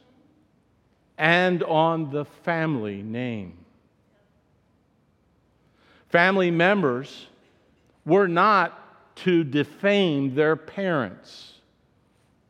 and 1.18 1.62
on 1.64 2.11
the 2.11 2.24
family 2.24 3.02
name. 3.02 3.52
Family 6.09 6.50
members 6.50 7.26
were 8.07 8.28
not 8.28 9.16
to 9.16 9.44
defame 9.44 10.35
their 10.35 10.57
parents 10.57 11.54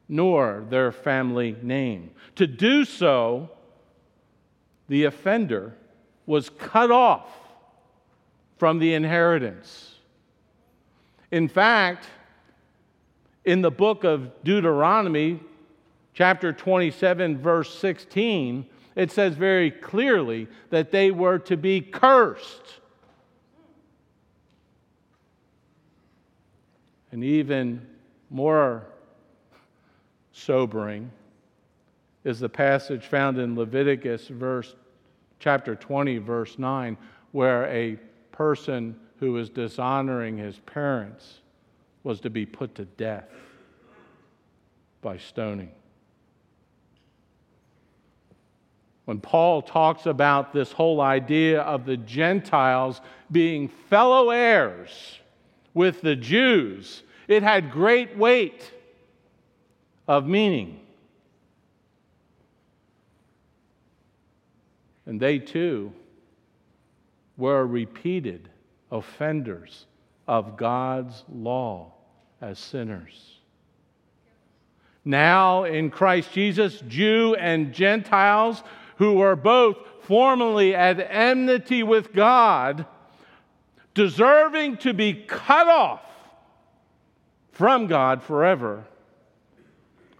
nor 0.09 0.65
their 0.71 0.93
family 0.93 1.57
name. 1.63 2.11
To 2.37 2.47
do 2.47 2.85
so, 2.85 3.51
the 4.89 5.05
offender 5.05 5.75
was 6.27 6.51
cut 6.51 6.91
off 6.91 7.29
from 8.59 8.79
the 8.79 8.95
inheritance. 8.95 9.97
In 11.31 11.49
fact, 11.49 12.07
in 13.45 13.61
the 13.61 13.71
book 13.71 14.05
of 14.05 14.31
Deuteronomy, 14.45 15.41
chapter 16.19 16.53
27, 16.53 17.39
verse 17.39 17.73
16, 17.79 18.67
it 18.97 19.13
says 19.13 19.37
very 19.37 19.71
clearly 19.71 20.49
that 20.71 20.91
they 20.91 21.13
were 21.13 21.39
to 21.39 21.57
be 21.57 21.81
cursed. 21.81 22.81
And 27.13 27.23
even 27.23 27.87
more 28.31 28.85
sobering 30.33 31.09
is 32.25 32.41
the 32.41 32.49
passage 32.49 33.05
found 33.05 33.39
in 33.39 33.55
Leviticus 33.55 34.27
verse 34.27 34.75
chapter 35.39 35.77
20 35.77 36.19
verse 36.19 36.59
9 36.59 36.97
where 37.31 37.67
a 37.67 37.97
person 38.33 38.99
who 39.21 39.31
was 39.35 39.51
dishonoring 39.51 40.37
his 40.37 40.59
parents 40.67 41.43
was 42.03 42.19
to 42.19 42.29
be 42.29 42.45
put 42.45 42.75
to 42.75 42.87
death 42.87 43.31
by 45.01 45.17
stoning. 45.17 45.71
When 49.09 49.21
Paul 49.21 49.63
talks 49.63 50.05
about 50.05 50.53
this 50.53 50.71
whole 50.71 51.01
idea 51.01 51.63
of 51.63 51.87
the 51.87 51.97
Gentiles 51.97 53.01
being 53.33 53.71
fellow 53.89 54.29
heirs 54.29 55.19
with 55.73 56.03
the 56.03 56.15
Jews, 56.15 57.05
it 57.27 57.43
had 57.43 57.71
great 57.71 58.19
weight 58.19 58.71
of 60.07 60.27
meaning. 60.27 60.81
And 65.07 65.19
they 65.19 65.39
too 65.39 65.91
were 67.39 67.67
repeated 67.67 68.51
offenders 68.93 69.87
of 70.27 70.59
God's 70.59 71.25
law 71.33 71.95
as 72.43 72.59
sinners. 72.59 73.39
Now, 75.03 75.65
in 75.65 75.89
Christ 75.89 76.31
Jesus, 76.35 76.83
Jew 76.87 77.35
and 77.37 77.73
Gentiles 77.73 78.63
who 78.99 79.15
were 79.15 79.37
both 79.37 79.77
formerly 80.03 80.75
at 80.75 81.01
enmity 81.01 81.83
with 81.83 82.13
God, 82.13 82.85
deserving 83.95 84.77
to 84.79 84.93
be 84.93 85.15
cut 85.15 85.69
off 85.69 86.05
from 87.53 87.87
God 87.87 88.23
forever, 88.23 88.85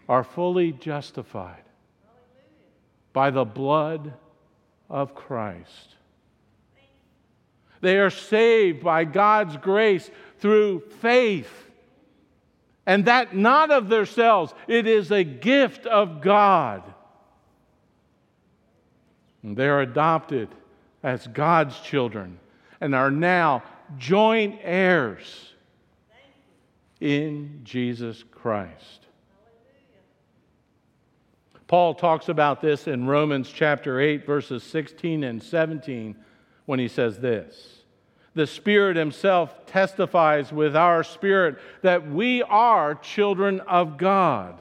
are 0.09 0.25
fully 0.25 0.73
justified 0.73 1.63
by 3.13 3.31
the 3.31 3.45
blood 3.45 4.15
of 4.89 5.15
Christ. 5.15 5.97
They 7.81 7.99
are 7.99 8.11
saved 8.11 8.83
by 8.83 9.05
God's 9.05 9.57
grace 9.57 10.11
through 10.39 10.81
faith. 11.01 11.53
And 12.87 13.05
that 13.05 13.37
not 13.37 13.71
of 13.71 13.89
themselves, 13.89 14.55
it 14.67 14.87
is 14.87 15.11
a 15.11 15.25
gift 15.25 15.85
of 15.87 16.21
God. 16.21 16.83
And 19.43 19.57
they 19.57 19.69
are 19.69 19.81
adopted 19.81 20.49
as 21.03 21.27
God's 21.29 21.79
children 21.81 22.39
and 22.81 22.95
are 22.95 23.11
now 23.11 23.63
joint 23.97 24.59
heirs 24.63 25.53
in 27.01 27.61
Jesus 27.65 28.25
Christ. 28.31 29.07
Paul 31.67 31.95
talks 31.95 32.31
about 32.31 32.63
this 32.63 32.89
in 32.89 33.07
Romans 33.07 33.51
chapter 33.55 34.01
8, 34.01 34.25
verses 34.25 34.63
16 34.63 35.23
and 35.23 35.43
17 35.43 36.17
when 36.65 36.79
he 36.79 36.89
says 36.89 37.19
this 37.19 37.83
The 38.35 38.47
Spirit 38.47 38.97
Himself 38.97 39.67
testifies 39.67 40.51
with 40.51 40.75
our 40.75 41.05
spirit 41.05 41.59
that 41.83 42.11
we 42.11 42.43
are 42.43 42.95
children 42.95 43.61
of 43.61 43.99
God, 43.99 44.61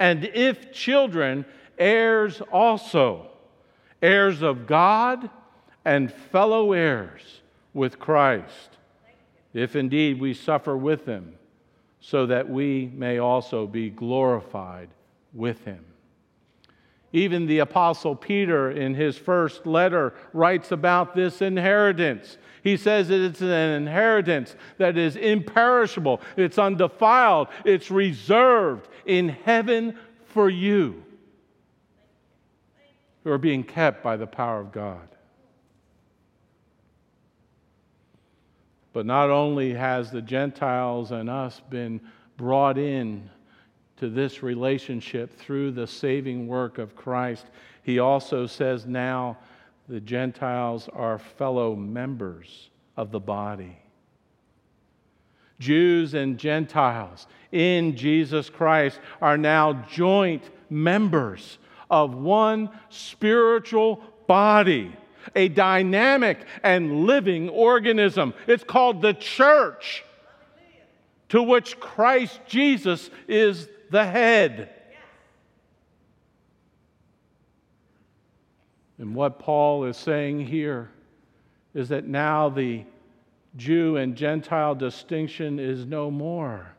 and 0.00 0.24
if 0.34 0.72
children, 0.72 1.44
heirs 1.78 2.42
also, 2.52 3.30
heirs 4.02 4.42
of 4.42 4.66
God 4.66 5.30
and 5.84 6.12
fellow 6.12 6.72
heirs 6.72 7.40
with 7.72 7.98
Christ, 7.98 8.76
if 9.54 9.76
indeed 9.76 10.20
we 10.20 10.34
suffer 10.34 10.76
with 10.76 11.06
him, 11.06 11.34
so 12.00 12.26
that 12.26 12.48
we 12.48 12.90
may 12.94 13.18
also 13.18 13.66
be 13.66 13.90
glorified 13.90 14.88
with 15.32 15.64
him. 15.64 15.84
Even 17.12 17.46
the 17.46 17.60
Apostle 17.60 18.14
Peter, 18.14 18.70
in 18.70 18.94
his 18.94 19.16
first 19.16 19.66
letter, 19.66 20.12
writes 20.34 20.72
about 20.72 21.14
this 21.14 21.40
inheritance. 21.40 22.36
He 22.62 22.76
says 22.76 23.08
that 23.08 23.20
it's 23.20 23.40
an 23.40 23.48
inheritance 23.48 24.54
that 24.76 24.98
is 24.98 25.16
imperishable, 25.16 26.20
it's 26.36 26.58
undefiled, 26.58 27.48
it's 27.64 27.90
reserved 27.90 28.88
in 29.06 29.30
heaven 29.30 29.96
for 30.26 30.50
you 30.50 31.02
who 33.24 33.30
are 33.30 33.38
being 33.38 33.64
kept 33.64 34.02
by 34.02 34.16
the 34.16 34.26
power 34.26 34.60
of 34.60 34.72
God. 34.72 35.08
But 38.92 39.06
not 39.06 39.30
only 39.30 39.74
has 39.74 40.10
the 40.10 40.22
Gentiles 40.22 41.12
and 41.12 41.28
us 41.28 41.60
been 41.70 42.00
brought 42.36 42.78
in 42.78 43.28
to 43.98 44.08
this 44.08 44.42
relationship 44.42 45.34
through 45.36 45.72
the 45.72 45.86
saving 45.86 46.46
work 46.48 46.78
of 46.78 46.96
Christ, 46.96 47.46
he 47.82 47.98
also 47.98 48.46
says 48.46 48.86
now 48.86 49.36
the 49.88 50.00
Gentiles 50.00 50.88
are 50.92 51.18
fellow 51.18 51.74
members 51.74 52.70
of 52.96 53.10
the 53.10 53.20
body. 53.20 53.78
Jews 55.58 56.14
and 56.14 56.38
Gentiles 56.38 57.26
in 57.50 57.96
Jesus 57.96 58.48
Christ 58.48 59.00
are 59.20 59.36
now 59.36 59.72
joint 59.90 60.50
members 60.70 61.58
of 61.90 62.14
one 62.14 62.70
spiritual 62.88 64.02
body, 64.26 64.94
a 65.34 65.48
dynamic 65.48 66.38
and 66.62 67.04
living 67.04 67.48
organism. 67.48 68.34
It's 68.46 68.64
called 68.64 69.02
the 69.02 69.14
church, 69.14 70.04
to 71.30 71.42
which 71.42 71.78
Christ 71.80 72.40
Jesus 72.46 73.10
is 73.26 73.68
the 73.90 74.04
head. 74.04 74.70
And 78.98 79.14
what 79.14 79.38
Paul 79.38 79.84
is 79.84 79.96
saying 79.96 80.46
here 80.46 80.90
is 81.72 81.88
that 81.90 82.06
now 82.06 82.48
the 82.48 82.84
Jew 83.56 83.96
and 83.96 84.16
Gentile 84.16 84.74
distinction 84.74 85.58
is 85.58 85.86
no 85.86 86.10
more. 86.10 86.74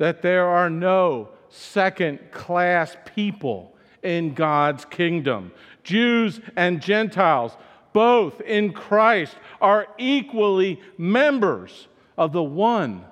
That 0.00 0.22
there 0.22 0.46
are 0.46 0.70
no 0.70 1.28
second 1.50 2.30
class 2.30 2.96
people 3.14 3.76
in 4.02 4.32
God's 4.32 4.86
kingdom. 4.86 5.52
Jews 5.82 6.40
and 6.56 6.80
Gentiles, 6.80 7.54
both 7.92 8.40
in 8.40 8.72
Christ, 8.72 9.36
are 9.60 9.86
equally 9.98 10.80
members 10.96 11.86
of 12.16 12.32
the 12.32 12.42
one 12.42 13.04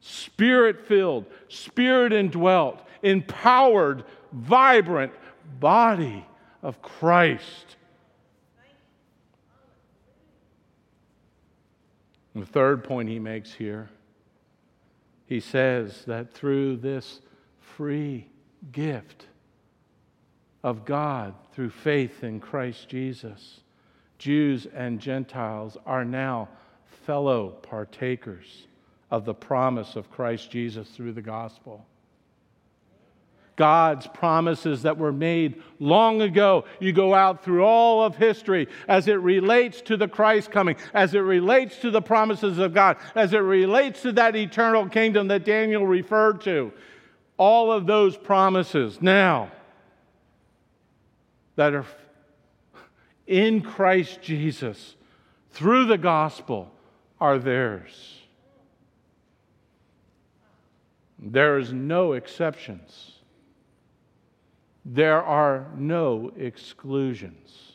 spirit 0.00 0.84
filled, 0.88 1.26
spirit 1.46 2.12
indwelt, 2.12 2.82
empowered, 3.04 4.02
vibrant 4.32 5.12
body 5.60 6.26
of 6.60 6.82
Christ. 6.82 7.76
The 12.34 12.46
third 12.46 12.82
point 12.82 13.08
he 13.08 13.20
makes 13.20 13.52
here, 13.52 13.90
he 15.30 15.38
says 15.38 16.04
that 16.06 16.34
through 16.34 16.76
this 16.76 17.20
free 17.60 18.26
gift 18.72 19.28
of 20.64 20.84
God 20.84 21.34
through 21.52 21.70
faith 21.70 22.24
in 22.24 22.40
Christ 22.40 22.88
Jesus, 22.88 23.60
Jews 24.18 24.66
and 24.74 24.98
Gentiles 24.98 25.78
are 25.86 26.04
now 26.04 26.48
fellow 27.06 27.50
partakers 27.62 28.66
of 29.12 29.24
the 29.24 29.32
promise 29.32 29.94
of 29.94 30.10
Christ 30.10 30.50
Jesus 30.50 30.88
through 30.88 31.12
the 31.12 31.22
gospel. 31.22 31.86
God's 33.60 34.06
promises 34.06 34.84
that 34.84 34.96
were 34.96 35.12
made 35.12 35.62
long 35.78 36.22
ago. 36.22 36.64
You 36.78 36.94
go 36.94 37.12
out 37.12 37.44
through 37.44 37.62
all 37.62 38.02
of 38.02 38.16
history 38.16 38.68
as 38.88 39.06
it 39.06 39.20
relates 39.20 39.82
to 39.82 39.98
the 39.98 40.08
Christ 40.08 40.50
coming, 40.50 40.76
as 40.94 41.12
it 41.12 41.18
relates 41.18 41.76
to 41.80 41.90
the 41.90 42.00
promises 42.00 42.56
of 42.56 42.72
God, 42.72 42.96
as 43.14 43.34
it 43.34 43.40
relates 43.40 44.00
to 44.00 44.12
that 44.12 44.34
eternal 44.34 44.88
kingdom 44.88 45.28
that 45.28 45.44
Daniel 45.44 45.86
referred 45.86 46.40
to. 46.40 46.72
All 47.36 47.70
of 47.70 47.84
those 47.84 48.16
promises 48.16 49.02
now 49.02 49.52
that 51.56 51.74
are 51.74 51.84
in 53.26 53.60
Christ 53.60 54.22
Jesus 54.22 54.96
through 55.50 55.84
the 55.84 55.98
gospel 55.98 56.72
are 57.20 57.38
theirs. 57.38 58.20
There 61.18 61.58
is 61.58 61.74
no 61.74 62.14
exceptions. 62.14 63.19
There 64.84 65.22
are 65.22 65.66
no 65.76 66.32
exclusions. 66.36 67.72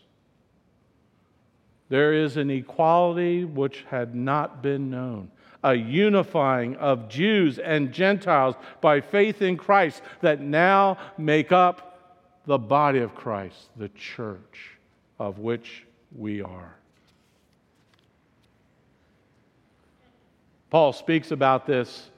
There 1.90 2.14
is 2.14 2.38
an 2.38 2.50
equality 2.50 3.46
which 3.46 3.86
had 3.90 4.16
not 4.16 4.64
been 4.64 4.90
known, 4.90 5.30
a 5.64 5.76
unifying 5.76 6.76
of 6.78 7.10
Jews 7.10 7.60
and 7.60 7.94
Gentiles 7.94 8.56
by 8.82 9.02
faith 9.02 9.42
in 9.42 9.56
Christ 9.56 10.02
that 10.22 10.42
now 10.42 10.98
make 11.18 11.52
up 11.52 12.42
the 12.46 12.58
body 12.58 13.00
of 13.00 13.14
Christ, 13.14 13.70
the 13.76 13.90
church 13.90 14.78
of 15.20 15.40
which 15.40 15.86
we 16.16 16.42
are. 16.42 16.76
Paul 20.70 20.92
speaks 20.92 21.32
about 21.32 21.66
this 21.66 22.10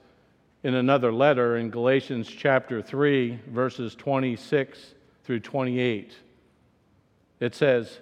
in 0.62 0.74
another 0.74 1.12
letter 1.12 1.56
in 1.56 1.70
Galatians 1.70 2.28
chapter 2.28 2.82
3, 2.82 3.38
verses 3.48 3.94
26 3.94 4.94
through 5.24 5.40
28. 5.40 6.14
It 7.40 7.54
says, 7.54 8.00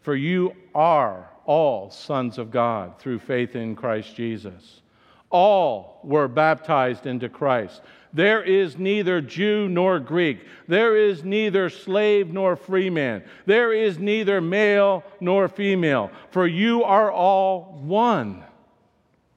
For 0.00 0.14
you 0.16 0.54
are 0.74 1.30
all 1.44 1.90
sons 1.90 2.38
of 2.38 2.50
God 2.50 2.98
through 2.98 3.18
faith 3.18 3.54
in 3.54 3.76
Christ 3.76 4.16
Jesus. 4.16 4.82
All 5.30 6.00
were 6.02 6.28
baptized 6.28 7.06
into 7.06 7.28
Christ. 7.28 7.82
There 8.14 8.42
is 8.42 8.78
neither 8.78 9.20
Jew 9.20 9.68
nor 9.68 10.00
Greek. 10.00 10.38
There 10.66 10.96
is 10.96 11.24
neither 11.24 11.68
slave 11.68 12.32
nor 12.32 12.56
free 12.56 12.88
man. 12.88 13.22
There 13.44 13.72
is 13.72 13.98
neither 13.98 14.40
male 14.40 15.04
nor 15.20 15.48
female. 15.48 16.10
For 16.30 16.46
you 16.46 16.84
are 16.84 17.12
all 17.12 17.78
one 17.84 18.44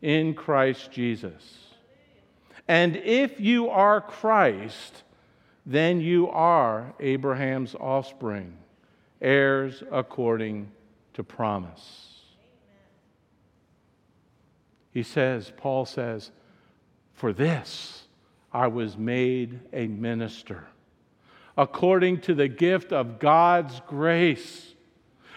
in 0.02 0.34
Christ 0.34 0.90
Jesus. 0.92 1.71
And 2.72 2.96
if 2.96 3.42
you 3.42 3.70
are 3.70 4.00
Christ, 4.00 5.04
then 5.66 6.00
you 6.00 6.30
are 6.30 6.94
Abraham's 7.02 7.76
offspring, 7.76 8.56
heirs 9.20 9.84
according 9.92 10.72
to 11.16 11.22
promise. 11.22 12.22
He 14.94 15.04
says, 15.04 15.52
Paul 15.58 15.86
says, 15.86 16.32
For 17.12 17.34
this 17.34 18.08
I 18.54 18.68
was 18.68 18.98
made 18.98 19.60
a 19.74 19.88
minister, 19.88 20.64
according 21.58 22.22
to 22.22 22.34
the 22.34 22.48
gift 22.48 22.94
of 22.94 23.20
God's 23.20 23.82
grace, 23.86 24.76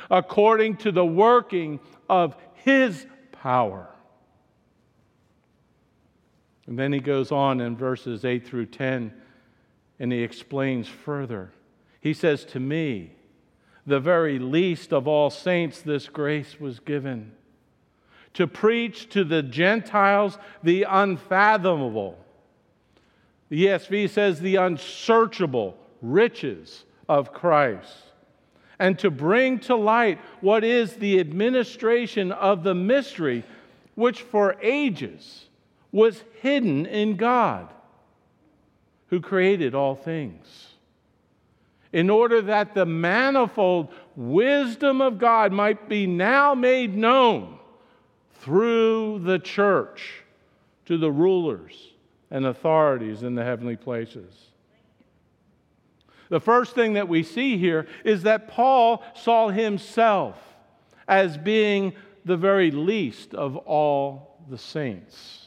according 0.09 0.77
to 0.77 0.93
the 0.93 1.05
working 1.05 1.81
of 2.09 2.37
his 2.53 3.05
power. 3.33 3.89
And 6.67 6.79
then 6.79 6.93
he 6.93 7.01
goes 7.01 7.31
on 7.31 7.61
in 7.61 7.77
verses 7.77 8.25
8 8.25 8.47
through 8.47 8.67
10 8.67 9.13
and 9.99 10.13
he 10.13 10.23
explains 10.23 10.89
further. 10.89 11.53
He 12.01 12.15
says, 12.15 12.45
To 12.47 12.61
me, 12.61 13.13
the 13.87 14.01
very 14.01 14.39
least 14.39 14.93
of 14.93 15.07
all 15.07 15.31
saints, 15.31 15.83
this 15.83 16.09
grace 16.09 16.59
was 16.59 16.81
given 16.81 17.33
to 18.35 18.47
preach 18.47 19.09
to 19.11 19.25
the 19.25 19.43
Gentiles 19.43 20.39
the 20.63 20.85
unfathomable. 20.89 22.19
The 23.49 23.67
ESV 23.67 24.11
says 24.11 24.41
the 24.41 24.57
unsearchable 24.57 25.79
riches 26.03 26.85
of 27.09 27.33
Christ, 27.33 27.95
and 28.79 28.99
to 28.99 29.11
bring 29.11 29.61
to 29.61 29.77
light 29.77 30.19
what 30.41 30.65
is 30.65 30.95
the 30.95 31.21
administration 31.21 32.33
of 32.33 32.65
the 32.65 32.75
mystery 32.75 33.45
which 33.95 34.23
for 34.23 34.57
ages 34.61 35.47
was 35.95 36.25
hidden 36.41 36.87
in 36.87 37.17
God, 37.17 37.73
who 39.07 39.21
created 39.21 39.77
all 39.77 39.95
things, 39.95 40.75
in 41.93 42.11
order 42.11 42.43
that 42.43 42.75
the 42.75 42.85
manifold 42.85 43.93
wisdom 44.17 45.01
of 45.01 45.19
God 45.19 45.53
might 45.53 45.89
be 45.89 46.05
now 46.05 46.53
made 46.53 46.97
known 46.97 47.61
through 48.41 49.21
the 49.21 49.39
church 49.39 50.25
to 50.87 50.99
the 50.99 51.13
rulers 51.13 51.93
and 52.29 52.45
authorities 52.45 53.23
in 53.23 53.37
the 53.37 53.45
heavenly 53.45 53.77
places. 53.77 54.35
The 56.29 56.41
first 56.41 56.75
thing 56.75 56.95
that 56.95 57.07
we 57.07 57.23
see 57.23 57.57
here 57.57 57.87
is 58.05 58.25
that 58.25 58.49
Paul 58.49 59.05
saw 59.15 59.49
himself 59.49 60.37
as 61.07 61.39
being 61.39 61.93
the 62.25 62.37
very 62.37 62.73
least 62.73 63.33
of 63.33 63.57
all 63.59 64.41
the 64.51 64.59
saints. 64.59 65.44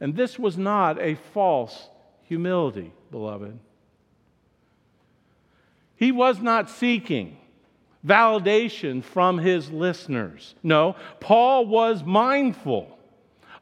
And 0.00 0.16
this 0.16 0.38
was 0.38 0.56
not 0.56 1.00
a 1.00 1.14
false 1.14 1.88
humility, 2.22 2.92
beloved. 3.10 3.58
He 5.96 6.12
was 6.12 6.40
not 6.40 6.70
seeking 6.70 7.36
validation 8.06 9.04
from 9.04 9.38
his 9.38 9.70
listeners. 9.70 10.54
No, 10.62 10.96
Paul 11.20 11.66
was 11.66 12.02
mindful 12.02 12.96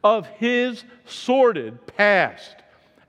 of 0.05 0.27
his 0.27 0.85
sordid 1.05 1.85
past 1.96 2.55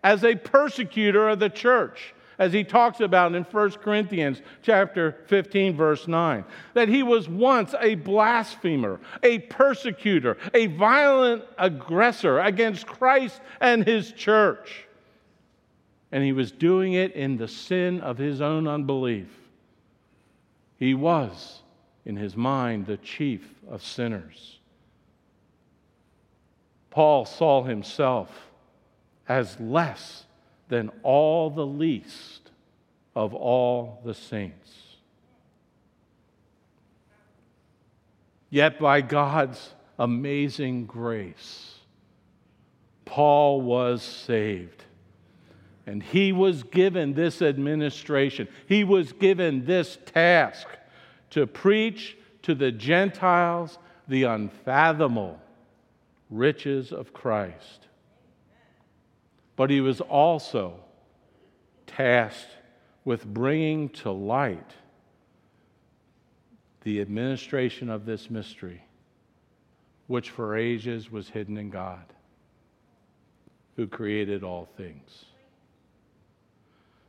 as 0.04 0.24
a 0.24 0.36
persecutor 0.36 1.30
of 1.30 1.40
the 1.40 1.50
church 1.50 2.16
as 2.40 2.54
he 2.54 2.64
talks 2.64 3.02
about 3.02 3.36
in 3.36 3.44
1 3.44 3.72
Corinthians 3.72 4.42
chapter 4.64 5.18
15 5.28 5.76
verse 5.76 6.08
9 6.08 6.46
that 6.74 6.88
he 6.88 7.04
was 7.04 7.28
once 7.28 7.76
a 7.82 7.96
blasphemer, 7.96 9.00
a 9.22 9.40
persecutor, 9.40 10.38
a 10.54 10.68
violent 10.68 11.44
aggressor 11.58 12.40
against 12.40 12.88
Christ 12.88 13.42
and 13.60 13.86
his 13.86 14.14
church. 14.14 14.88
And 16.12 16.24
he 16.24 16.32
was 16.32 16.52
doing 16.52 16.94
it 16.94 17.12
in 17.14 17.38
the 17.38 17.48
sin 17.48 18.00
of 18.00 18.18
his 18.18 18.42
own 18.42 18.68
unbelief. 18.68 19.28
He 20.78 20.94
was 20.94 21.62
in 22.06 22.16
his 22.16 22.36
mind 22.36 22.88
the 22.88 22.98
chief 22.98 23.54
of 23.70 23.84
sinners. 23.84 24.60
Paul 26.90 27.26
saw 27.26 27.64
himself 27.64 28.50
as 29.28 29.60
less 29.60 30.26
than 30.70 30.90
all 31.04 31.50
the 31.50 31.66
least 31.66 32.52
of 33.16 33.34
all 33.34 34.02
the 34.06 34.14
saints. 34.14 34.72
Yet, 38.50 38.80
by 38.80 39.02
God's 39.02 39.74
amazing 39.98 40.86
grace, 40.86 41.80
Paul 43.06 43.62
was 43.62 44.02
saved. 44.02 44.86
And 45.86 46.02
he 46.02 46.32
was 46.32 46.64
given 46.64 47.14
this 47.14 47.42
administration, 47.42 48.48
he 48.68 48.84
was 48.84 49.12
given 49.12 49.66
this 49.66 49.98
task 50.06 50.68
to 51.32 51.48
preach 51.48 52.16
to 52.44 52.54
the 52.56 52.72
Gentiles 52.72 53.78
the 54.08 54.24
unfathomable 54.24 55.40
riches 56.30 56.92
of 56.92 57.12
Christ 57.12 57.89
but 59.60 59.70
he 59.70 59.82
was 59.82 60.00
also 60.00 60.80
tasked 61.86 62.48
with 63.04 63.26
bringing 63.26 63.90
to 63.90 64.10
light 64.10 64.72
the 66.84 67.02
administration 67.02 67.90
of 67.90 68.06
this 68.06 68.30
mystery, 68.30 68.82
which 70.08 70.30
for 70.30 70.56
ages 70.56 71.12
was 71.12 71.28
hidden 71.28 71.58
in 71.58 71.70
God, 71.70 72.06
who 73.76 73.86
created 73.86 74.46
all 74.46 74.70
things. 74.78 75.26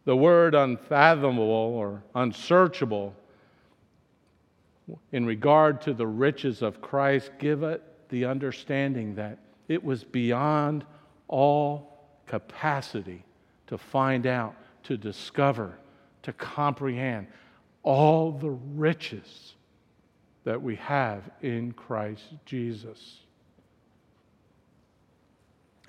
The 0.05 0.17
word 0.17 0.57
unfathomable 0.57 1.45
or 1.45 2.03
unsearchable 2.17 3.15
in 5.13 5.25
regard 5.25 5.83
to 5.83 5.95
the 5.95 6.09
riches 6.09 6.63
of 6.63 6.83
Christ 6.83 7.31
give 7.39 7.63
it 7.63 7.81
the 8.09 8.25
understanding 8.25 9.15
that 9.15 9.39
it 9.69 9.85
was 9.85 10.03
beyond 10.03 10.85
all 11.29 11.90
capacity 12.31 13.25
to 13.67 13.77
find 13.77 14.25
out, 14.25 14.55
to 14.85 14.97
discover, 14.97 15.77
to 16.23 16.33
comprehend 16.33 17.27
all 17.83 18.31
the 18.31 18.51
riches 18.51 19.55
that 20.45 20.63
we 20.63 20.77
have 20.77 21.29
in 21.43 21.73
Christ 21.73 22.23
Jesus. 22.47 23.19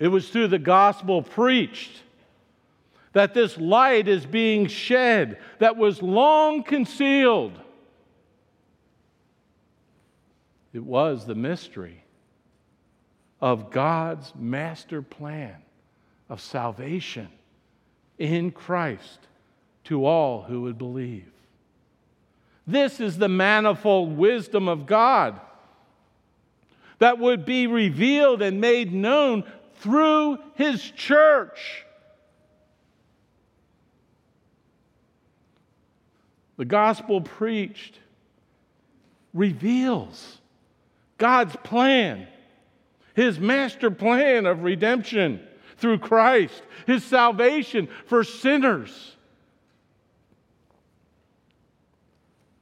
It 0.00 0.08
was 0.08 0.30
through 0.30 0.48
the 0.48 0.58
gospel 0.58 1.22
preached 1.22 2.02
that 3.12 3.34
this 3.34 3.56
light 3.56 4.08
is 4.08 4.26
being 4.26 4.66
shed 4.66 5.38
that 5.60 5.76
was 5.76 6.02
long 6.02 6.64
concealed. 6.64 7.52
It 10.72 10.82
was 10.82 11.24
the 11.24 11.36
mystery 11.36 12.02
of 13.40 13.70
God's 13.70 14.32
master 14.34 15.02
plan 15.02 15.62
of 16.32 16.40
salvation 16.40 17.28
in 18.18 18.50
Christ 18.50 19.18
to 19.84 20.06
all 20.06 20.40
who 20.40 20.62
would 20.62 20.78
believe. 20.78 21.30
This 22.66 23.00
is 23.00 23.18
the 23.18 23.28
manifold 23.28 24.16
wisdom 24.16 24.66
of 24.66 24.86
God 24.86 25.38
that 27.00 27.18
would 27.18 27.44
be 27.44 27.66
revealed 27.66 28.40
and 28.40 28.62
made 28.62 28.94
known 28.94 29.44
through 29.80 30.38
His 30.54 30.80
church. 30.82 31.84
The 36.56 36.64
gospel 36.64 37.20
preached 37.20 37.98
reveals 39.34 40.38
God's 41.18 41.56
plan, 41.56 42.26
His 43.12 43.38
master 43.38 43.90
plan 43.90 44.46
of 44.46 44.62
redemption 44.62 45.46
through 45.82 45.98
Christ, 45.98 46.62
his 46.86 47.04
salvation 47.04 47.88
for 48.06 48.22
sinners. 48.22 49.16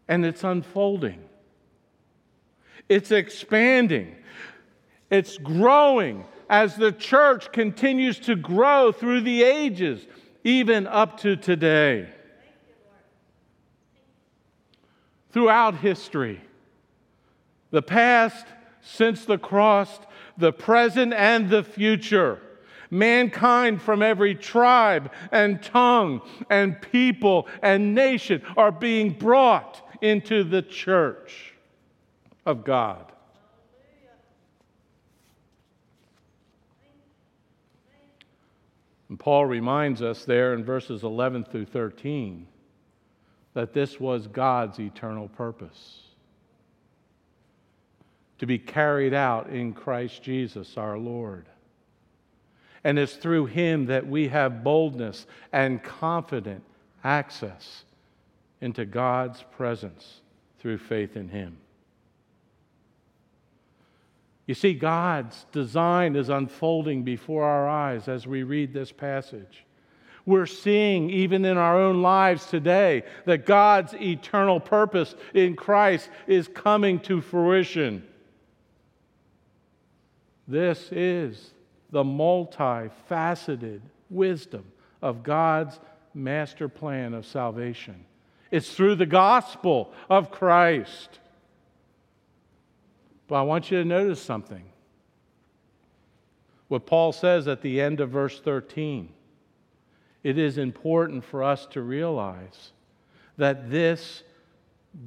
And 0.08 0.24
it's 0.24 0.42
unfolding, 0.42 1.20
it's 2.88 3.12
expanding, 3.12 4.16
it's 5.10 5.36
growing 5.36 6.24
as 6.48 6.74
the 6.74 6.90
church 6.90 7.52
continues 7.52 8.18
to 8.20 8.34
grow 8.34 8.90
through 8.90 9.20
the 9.20 9.44
ages, 9.44 10.04
even 10.42 10.88
up 10.88 11.20
to 11.20 11.36
today. 11.36 12.08
Throughout 15.30 15.76
history, 15.76 16.40
the 17.70 17.82
past 17.82 18.46
since 18.80 19.26
the 19.26 19.38
cross, 19.38 20.00
the 20.38 20.52
present, 20.52 21.12
and 21.12 21.50
the 21.50 21.62
future 21.62 22.40
Mankind 22.90 23.80
from 23.80 24.02
every 24.02 24.34
tribe 24.34 25.12
and 25.30 25.62
tongue 25.62 26.20
and 26.48 26.80
people 26.80 27.46
and 27.62 27.94
nation 27.94 28.42
are 28.56 28.72
being 28.72 29.10
brought 29.10 29.88
into 30.00 30.42
the 30.44 30.62
church 30.62 31.54
of 32.44 32.64
God. 32.64 33.12
And 39.08 39.18
Paul 39.18 39.46
reminds 39.46 40.02
us 40.02 40.24
there 40.24 40.54
in 40.54 40.64
verses 40.64 41.02
11 41.02 41.44
through 41.44 41.66
13 41.66 42.46
that 43.54 43.72
this 43.72 43.98
was 43.98 44.28
God's 44.28 44.78
eternal 44.78 45.28
purpose 45.28 46.02
to 48.38 48.46
be 48.46 48.58
carried 48.58 49.12
out 49.12 49.50
in 49.50 49.72
Christ 49.72 50.22
Jesus 50.22 50.76
our 50.76 50.96
Lord. 50.96 51.46
And 52.84 52.98
it's 52.98 53.16
through 53.16 53.46
him 53.46 53.86
that 53.86 54.06
we 54.06 54.28
have 54.28 54.64
boldness 54.64 55.26
and 55.52 55.82
confident 55.82 56.62
access 57.04 57.84
into 58.60 58.84
God's 58.84 59.44
presence 59.56 60.20
through 60.58 60.78
faith 60.78 61.16
in 61.16 61.28
him. 61.28 61.58
You 64.46 64.54
see, 64.54 64.74
God's 64.74 65.46
design 65.52 66.16
is 66.16 66.28
unfolding 66.28 67.04
before 67.04 67.44
our 67.44 67.68
eyes 67.68 68.08
as 68.08 68.26
we 68.26 68.42
read 68.42 68.72
this 68.72 68.90
passage. 68.90 69.64
We're 70.26 70.46
seeing, 70.46 71.08
even 71.10 71.44
in 71.44 71.56
our 71.56 71.80
own 71.80 72.02
lives 72.02 72.46
today, 72.46 73.04
that 73.26 73.46
God's 73.46 73.94
eternal 73.94 74.60
purpose 74.60 75.14
in 75.34 75.56
Christ 75.56 76.10
is 76.26 76.48
coming 76.48 77.00
to 77.00 77.20
fruition. 77.20 78.06
This 80.46 80.90
is 80.90 81.52
the 81.90 82.04
multifaceted 82.04 83.80
wisdom 84.08 84.64
of 85.02 85.22
God's 85.22 85.78
master 86.14 86.68
plan 86.68 87.14
of 87.14 87.26
salvation. 87.26 88.04
It's 88.50 88.74
through 88.74 88.96
the 88.96 89.06
gospel 89.06 89.92
of 90.08 90.30
Christ. 90.30 91.20
But 93.28 93.36
I 93.36 93.42
want 93.42 93.70
you 93.70 93.78
to 93.78 93.84
notice 93.84 94.20
something. 94.20 94.64
What 96.68 96.86
Paul 96.86 97.12
says 97.12 97.48
at 97.48 97.62
the 97.62 97.80
end 97.80 98.00
of 98.00 98.10
verse 98.10 98.40
13. 98.40 99.12
It 100.22 100.36
is 100.36 100.58
important 100.58 101.24
for 101.24 101.42
us 101.42 101.66
to 101.70 101.80
realize 101.80 102.72
that 103.38 103.70
this 103.70 104.22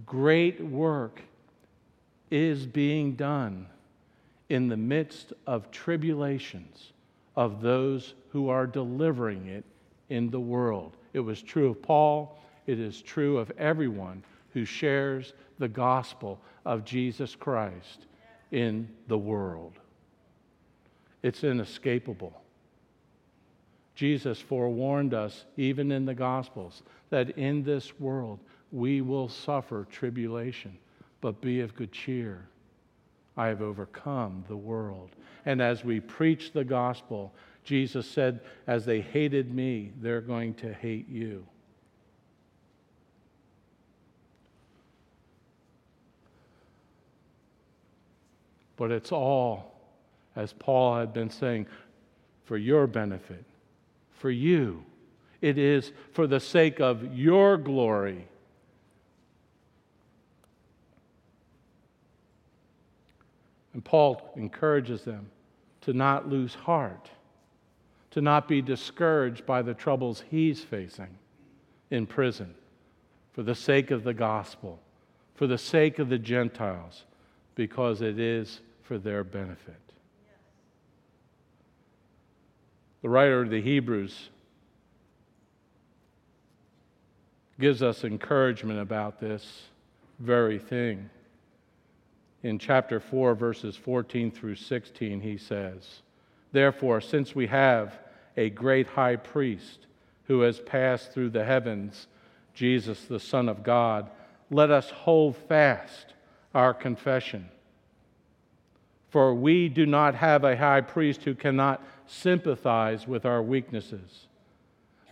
great 0.05 0.59
work 0.59 1.21
is 2.31 2.65
being 2.65 3.13
done 3.13 3.67
in 4.49 4.67
the 4.67 4.77
midst 4.77 5.33
of 5.47 5.71
tribulations 5.71 6.93
of 7.35 7.61
those 7.61 8.13
who 8.29 8.49
are 8.49 8.67
delivering 8.67 9.47
it 9.47 9.63
in 10.09 10.29
the 10.29 10.39
world. 10.39 10.95
It 11.13 11.19
was 11.19 11.41
true 11.41 11.69
of 11.69 11.81
Paul, 11.81 12.39
it 12.67 12.79
is 12.79 13.01
true 13.01 13.37
of 13.37 13.51
everyone 13.57 14.23
who 14.53 14.65
shares 14.65 15.33
the 15.59 15.67
gospel 15.67 16.39
of 16.65 16.85
Jesus 16.85 17.35
Christ 17.35 18.05
in 18.51 18.87
the 19.07 19.17
world. 19.17 19.73
It's 21.23 21.43
inescapable. 21.43 22.39
Jesus 23.95 24.39
forewarned 24.39 25.13
us, 25.13 25.45
even 25.57 25.91
in 25.91 26.05
the 26.05 26.15
Gospels, 26.15 26.83
that 27.09 27.31
in 27.37 27.63
this 27.63 27.99
world 27.99 28.39
we 28.71 29.01
will 29.01 29.29
suffer 29.29 29.85
tribulation, 29.89 30.77
but 31.21 31.41
be 31.41 31.61
of 31.61 31.75
good 31.75 31.91
cheer. 31.91 32.47
I 33.35 33.47
have 33.47 33.61
overcome 33.61 34.43
the 34.47 34.57
world. 34.57 35.11
And 35.45 35.61
as 35.61 35.83
we 35.83 35.99
preach 35.99 36.51
the 36.53 36.63
gospel, 36.63 37.33
Jesus 37.63 38.07
said, 38.07 38.41
As 38.67 38.85
they 38.85 39.01
hated 39.01 39.53
me, 39.53 39.91
they're 40.01 40.21
going 40.21 40.53
to 40.55 40.73
hate 40.73 41.09
you. 41.09 41.45
But 48.75 48.91
it's 48.91 49.11
all, 49.11 49.79
as 50.35 50.53
Paul 50.53 50.97
had 50.97 51.13
been 51.13 51.29
saying, 51.29 51.67
for 52.43 52.57
your 52.57 52.87
benefit, 52.87 53.45
for 54.11 54.31
you. 54.31 54.83
It 55.41 55.57
is 55.57 55.91
for 56.11 56.27
the 56.27 56.39
sake 56.39 56.79
of 56.79 57.15
your 57.15 57.57
glory. 57.57 58.27
And 63.73 63.83
Paul 63.83 64.31
encourages 64.35 65.03
them 65.03 65.29
to 65.81 65.93
not 65.93 66.29
lose 66.29 66.53
heart, 66.53 67.09
to 68.11 68.21
not 68.21 68.47
be 68.47 68.61
discouraged 68.61 69.45
by 69.45 69.61
the 69.61 69.73
troubles 69.73 70.23
he's 70.29 70.61
facing 70.61 71.17
in 71.89 72.05
prison 72.05 72.53
for 73.33 73.43
the 73.43 73.55
sake 73.55 73.91
of 73.91 74.03
the 74.03 74.13
gospel, 74.13 74.79
for 75.35 75.47
the 75.47 75.57
sake 75.57 75.99
of 75.99 76.09
the 76.09 76.19
Gentiles, 76.19 77.03
because 77.55 78.01
it 78.01 78.19
is 78.19 78.61
for 78.83 78.97
their 78.97 79.23
benefit. 79.23 79.75
The 83.01 83.09
writer 83.09 83.41
of 83.41 83.49
the 83.49 83.61
Hebrews 83.61 84.29
gives 87.59 87.83
us 87.83 88.03
encouragement 88.03 88.79
about 88.79 89.19
this 89.19 89.63
very 90.19 90.59
thing. 90.59 91.09
In 92.43 92.59
chapter 92.59 92.99
4, 92.99 93.35
verses 93.35 93.77
14 93.77 94.29
through 94.29 94.55
16, 94.55 95.21
he 95.21 95.37
says, 95.37 96.01
Therefore, 96.51 96.99
since 96.99 97.33
we 97.33 97.47
have 97.47 97.97
a 98.35 98.49
great 98.49 98.87
high 98.87 99.15
priest 99.15 99.87
who 100.25 100.41
has 100.41 100.59
passed 100.59 101.13
through 101.13 101.29
the 101.29 101.45
heavens, 101.45 102.07
Jesus, 102.53 103.05
the 103.05 103.19
Son 103.19 103.47
of 103.47 103.63
God, 103.63 104.09
let 104.51 104.69
us 104.69 104.89
hold 104.89 105.37
fast 105.37 106.13
our 106.53 106.73
confession. 106.73 107.49
For 109.09 109.33
we 109.33 109.69
do 109.69 109.85
not 109.85 110.15
have 110.15 110.43
a 110.43 110.57
high 110.57 110.81
priest 110.81 111.23
who 111.23 111.35
cannot 111.35 111.81
sympathize 112.07 113.07
with 113.07 113.25
our 113.25 113.41
weaknesses, 113.41 114.27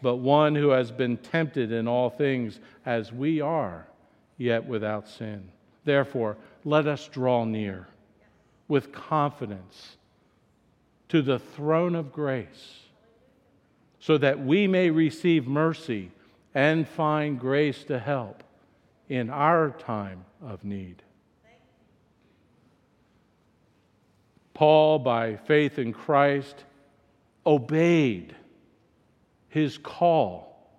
but 0.01 0.17
one 0.17 0.55
who 0.55 0.69
has 0.69 0.91
been 0.91 1.17
tempted 1.17 1.71
in 1.71 1.87
all 1.87 2.09
things 2.09 2.59
as 2.85 3.13
we 3.13 3.39
are, 3.39 3.87
yet 4.37 4.65
without 4.65 5.07
sin. 5.07 5.49
Therefore, 5.85 6.37
let 6.63 6.87
us 6.87 7.07
draw 7.07 7.45
near 7.45 7.87
with 8.67 8.91
confidence 8.91 9.97
to 11.09 11.21
the 11.21 11.39
throne 11.39 11.95
of 11.95 12.11
grace 12.13 12.79
so 13.99 14.17
that 14.17 14.39
we 14.39 14.67
may 14.67 14.89
receive 14.89 15.47
mercy 15.47 16.11
and 16.55 16.87
find 16.87 17.39
grace 17.39 17.83
to 17.83 17.99
help 17.99 18.43
in 19.09 19.29
our 19.29 19.69
time 19.69 20.25
of 20.41 20.63
need. 20.63 21.01
Paul, 24.53 24.99
by 24.99 25.35
faith 25.35 25.79
in 25.79 25.91
Christ, 25.91 26.63
obeyed 27.45 28.35
his 29.49 29.77
call 29.77 30.71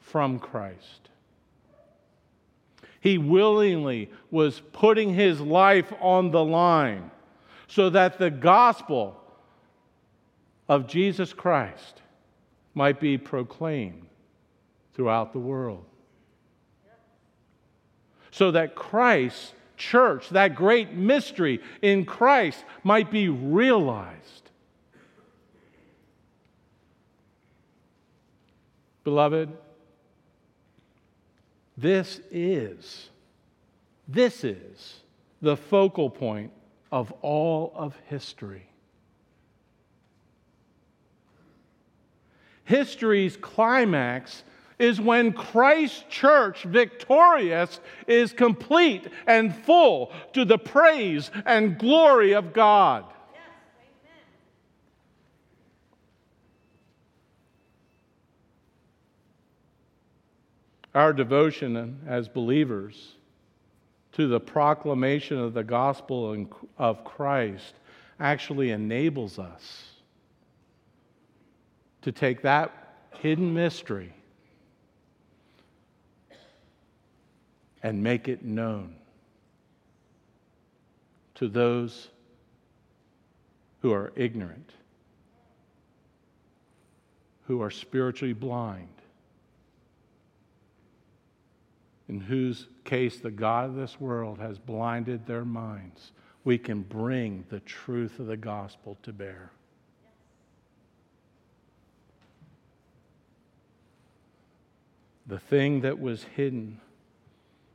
from 0.00 0.38
Christ. 0.38 1.10
He 3.06 3.18
willingly 3.18 4.10
was 4.32 4.60
putting 4.72 5.14
his 5.14 5.40
life 5.40 5.92
on 6.00 6.32
the 6.32 6.44
line 6.44 7.12
so 7.68 7.88
that 7.90 8.18
the 8.18 8.32
gospel 8.32 9.16
of 10.68 10.88
Jesus 10.88 11.32
Christ 11.32 12.02
might 12.74 12.98
be 12.98 13.16
proclaimed 13.16 14.08
throughout 14.92 15.32
the 15.32 15.38
world. 15.38 15.84
So 18.32 18.50
that 18.50 18.74
Christ's 18.74 19.52
church, 19.76 20.30
that 20.30 20.56
great 20.56 20.92
mystery 20.92 21.60
in 21.82 22.06
Christ, 22.06 22.64
might 22.82 23.12
be 23.12 23.28
realized. 23.28 24.50
Beloved, 29.04 29.56
this 31.76 32.20
is, 32.30 33.10
this 34.08 34.44
is 34.44 35.00
the 35.42 35.56
focal 35.56 36.08
point 36.08 36.52
of 36.90 37.12
all 37.22 37.72
of 37.74 37.96
history. 38.06 38.68
History's 42.64 43.36
climax 43.36 44.42
is 44.78 45.00
when 45.00 45.32
Christ's 45.32 46.04
church, 46.08 46.64
victorious, 46.64 47.80
is 48.06 48.32
complete 48.32 49.08
and 49.26 49.54
full 49.54 50.12
to 50.32 50.44
the 50.44 50.58
praise 50.58 51.30
and 51.46 51.78
glory 51.78 52.32
of 52.32 52.52
God. 52.52 53.04
Our 60.96 61.12
devotion 61.12 62.00
as 62.06 62.26
believers 62.26 63.16
to 64.12 64.28
the 64.28 64.40
proclamation 64.40 65.38
of 65.38 65.52
the 65.52 65.62
gospel 65.62 66.46
of 66.78 67.04
Christ 67.04 67.74
actually 68.18 68.70
enables 68.70 69.38
us 69.38 69.90
to 72.00 72.12
take 72.12 72.40
that 72.40 72.94
hidden 73.18 73.52
mystery 73.52 74.14
and 77.82 78.02
make 78.02 78.26
it 78.26 78.42
known 78.42 78.94
to 81.34 81.46
those 81.46 82.08
who 83.82 83.92
are 83.92 84.14
ignorant, 84.16 84.72
who 87.42 87.60
are 87.60 87.70
spiritually 87.70 88.32
blind, 88.32 88.88
in 92.08 92.20
whose 92.20 92.68
case 92.84 93.18
the 93.18 93.30
God 93.30 93.70
of 93.70 93.74
this 93.74 94.00
world 94.00 94.38
has 94.38 94.58
blinded 94.58 95.26
their 95.26 95.44
minds. 95.44 96.12
We 96.44 96.58
can 96.58 96.82
bring 96.82 97.44
the 97.48 97.60
truth 97.60 98.20
of 98.20 98.26
the 98.26 98.36
gospel 98.36 98.96
to 99.02 99.12
bear. 99.12 99.50
The 105.26 105.40
thing 105.40 105.80
that 105.80 105.98
was 105.98 106.22
hidden 106.22 106.80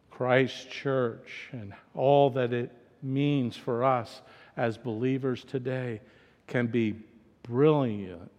Christ's 0.10 0.65
Church 0.65 1.50
and 1.52 1.74
all 1.94 2.30
that 2.30 2.54
it 2.54 2.72
means 3.02 3.58
for 3.58 3.84
us 3.84 4.22
as 4.56 4.78
believers 4.78 5.44
today 5.44 6.00
can 6.48 6.67
be 6.67 6.96
brilliantly 7.44 8.30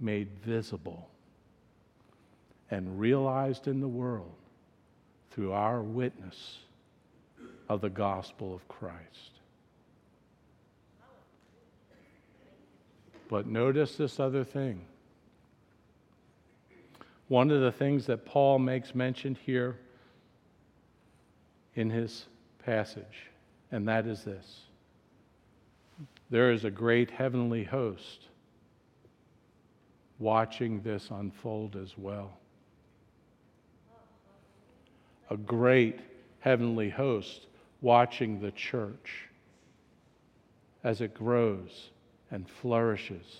made 0.00 0.28
visible 0.42 1.10
and 2.70 2.98
realized 3.00 3.66
in 3.66 3.80
the 3.80 3.88
world 3.88 4.36
through 5.38 5.52
our 5.52 5.80
witness 5.80 6.58
of 7.68 7.80
the 7.80 7.88
gospel 7.88 8.52
of 8.52 8.66
Christ. 8.66 9.38
But 13.28 13.46
notice 13.46 13.94
this 13.94 14.18
other 14.18 14.42
thing. 14.42 14.84
One 17.28 17.52
of 17.52 17.60
the 17.60 17.70
things 17.70 18.06
that 18.06 18.26
Paul 18.26 18.58
makes 18.58 18.96
mention 18.96 19.36
here 19.46 19.78
in 21.76 21.88
his 21.88 22.26
passage, 22.64 23.30
and 23.70 23.86
that 23.86 24.08
is 24.08 24.24
this 24.24 24.62
there 26.30 26.50
is 26.50 26.64
a 26.64 26.70
great 26.72 27.12
heavenly 27.12 27.62
host 27.62 28.24
watching 30.18 30.80
this 30.80 31.10
unfold 31.12 31.76
as 31.76 31.96
well. 31.96 32.36
A 35.30 35.36
great 35.36 36.00
heavenly 36.40 36.88
host 36.88 37.46
watching 37.80 38.40
the 38.40 38.50
church 38.52 39.28
as 40.84 41.00
it 41.00 41.14
grows 41.14 41.90
and 42.30 42.48
flourishes 42.48 43.38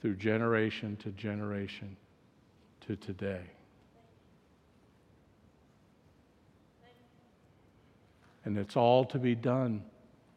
through 0.00 0.16
generation 0.16 0.96
to 0.96 1.10
generation 1.10 1.96
to 2.86 2.96
today. 2.96 3.42
And 8.44 8.58
it's 8.58 8.76
all 8.76 9.06
to 9.06 9.18
be 9.18 9.34
done, 9.34 9.82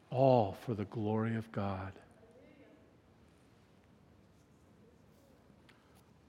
all 0.10 0.58
for 0.66 0.74
the 0.74 0.86
glory 0.86 1.36
of 1.36 1.52
God. 1.52 1.92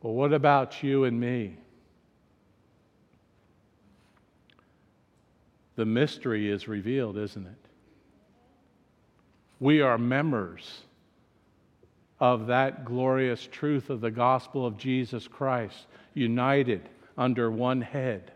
Well, 0.03 0.15
what 0.15 0.33
about 0.33 0.83
you 0.83 1.05
and 1.05 1.19
me? 1.19 1.57
The 5.79 5.87
mystery 5.87 6.51
is 6.51 6.67
revealed, 6.67 7.17
isn't 7.17 7.47
it? 7.47 7.69
We 9.61 9.81
are 9.81 9.97
members 9.97 10.83
of 12.19 12.49
that 12.49 12.85
glorious 12.85 13.47
truth 13.47 13.89
of 13.89 14.01
the 14.01 14.11
gospel 14.11 14.67
of 14.67 14.77
Jesus 14.77 15.29
Christ, 15.29 15.87
united 16.15 16.89
under 17.17 17.49
one 17.49 17.81
head. 17.81 18.33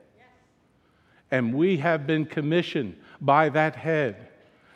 And 1.33 1.53
we 1.53 1.79
have 1.79 2.07
been 2.07 2.27
commissioned 2.27 2.95
by 3.21 3.49
that 3.49 3.75
head 3.75 4.29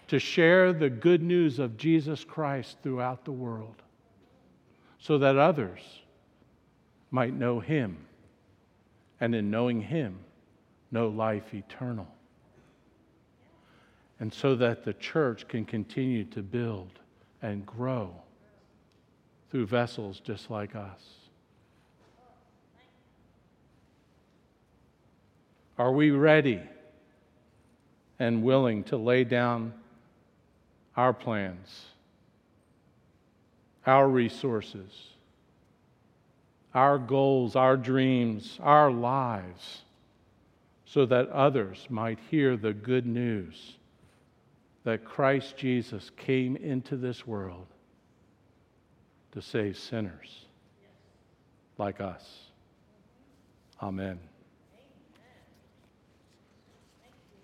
to 0.08 0.18
share 0.18 0.72
the 0.72 0.90
good 0.90 1.22
news 1.22 1.60
of 1.60 1.76
Jesus 1.76 2.24
Christ 2.24 2.78
throughout 2.82 3.24
the 3.24 3.30
world 3.30 3.80
so 4.98 5.18
that 5.18 5.36
others 5.36 5.78
might 7.12 7.32
know 7.32 7.60
him 7.60 7.96
and 9.20 9.36
in 9.36 9.52
knowing 9.52 9.80
him 9.80 10.18
know 10.90 11.06
life 11.06 11.54
eternal. 11.54 12.08
And 14.18 14.32
so 14.32 14.54
that 14.56 14.84
the 14.84 14.94
church 14.94 15.46
can 15.46 15.64
continue 15.64 16.24
to 16.24 16.42
build 16.42 16.98
and 17.42 17.66
grow 17.66 18.14
through 19.50 19.66
vessels 19.66 20.20
just 20.20 20.50
like 20.50 20.74
us. 20.74 21.00
Are 25.78 25.92
we 25.92 26.10
ready 26.10 26.62
and 28.18 28.42
willing 28.42 28.82
to 28.84 28.96
lay 28.96 29.24
down 29.24 29.74
our 30.96 31.12
plans, 31.12 31.84
our 33.86 34.08
resources, 34.08 34.90
our 36.74 36.98
goals, 36.98 37.56
our 37.56 37.76
dreams, 37.76 38.58
our 38.62 38.90
lives, 38.90 39.82
so 40.86 41.04
that 41.04 41.28
others 41.28 41.86
might 41.90 42.18
hear 42.30 42.56
the 42.56 42.72
good 42.72 43.06
news 43.06 43.76
that 44.86 45.04
Christ 45.04 45.56
Jesus 45.56 46.12
came 46.16 46.54
into 46.54 46.96
this 46.96 47.26
world 47.26 47.66
to 49.32 49.42
save 49.42 49.76
sinners 49.76 50.46
like 51.76 52.00
us? 52.00 52.24
Amen. 53.82 54.20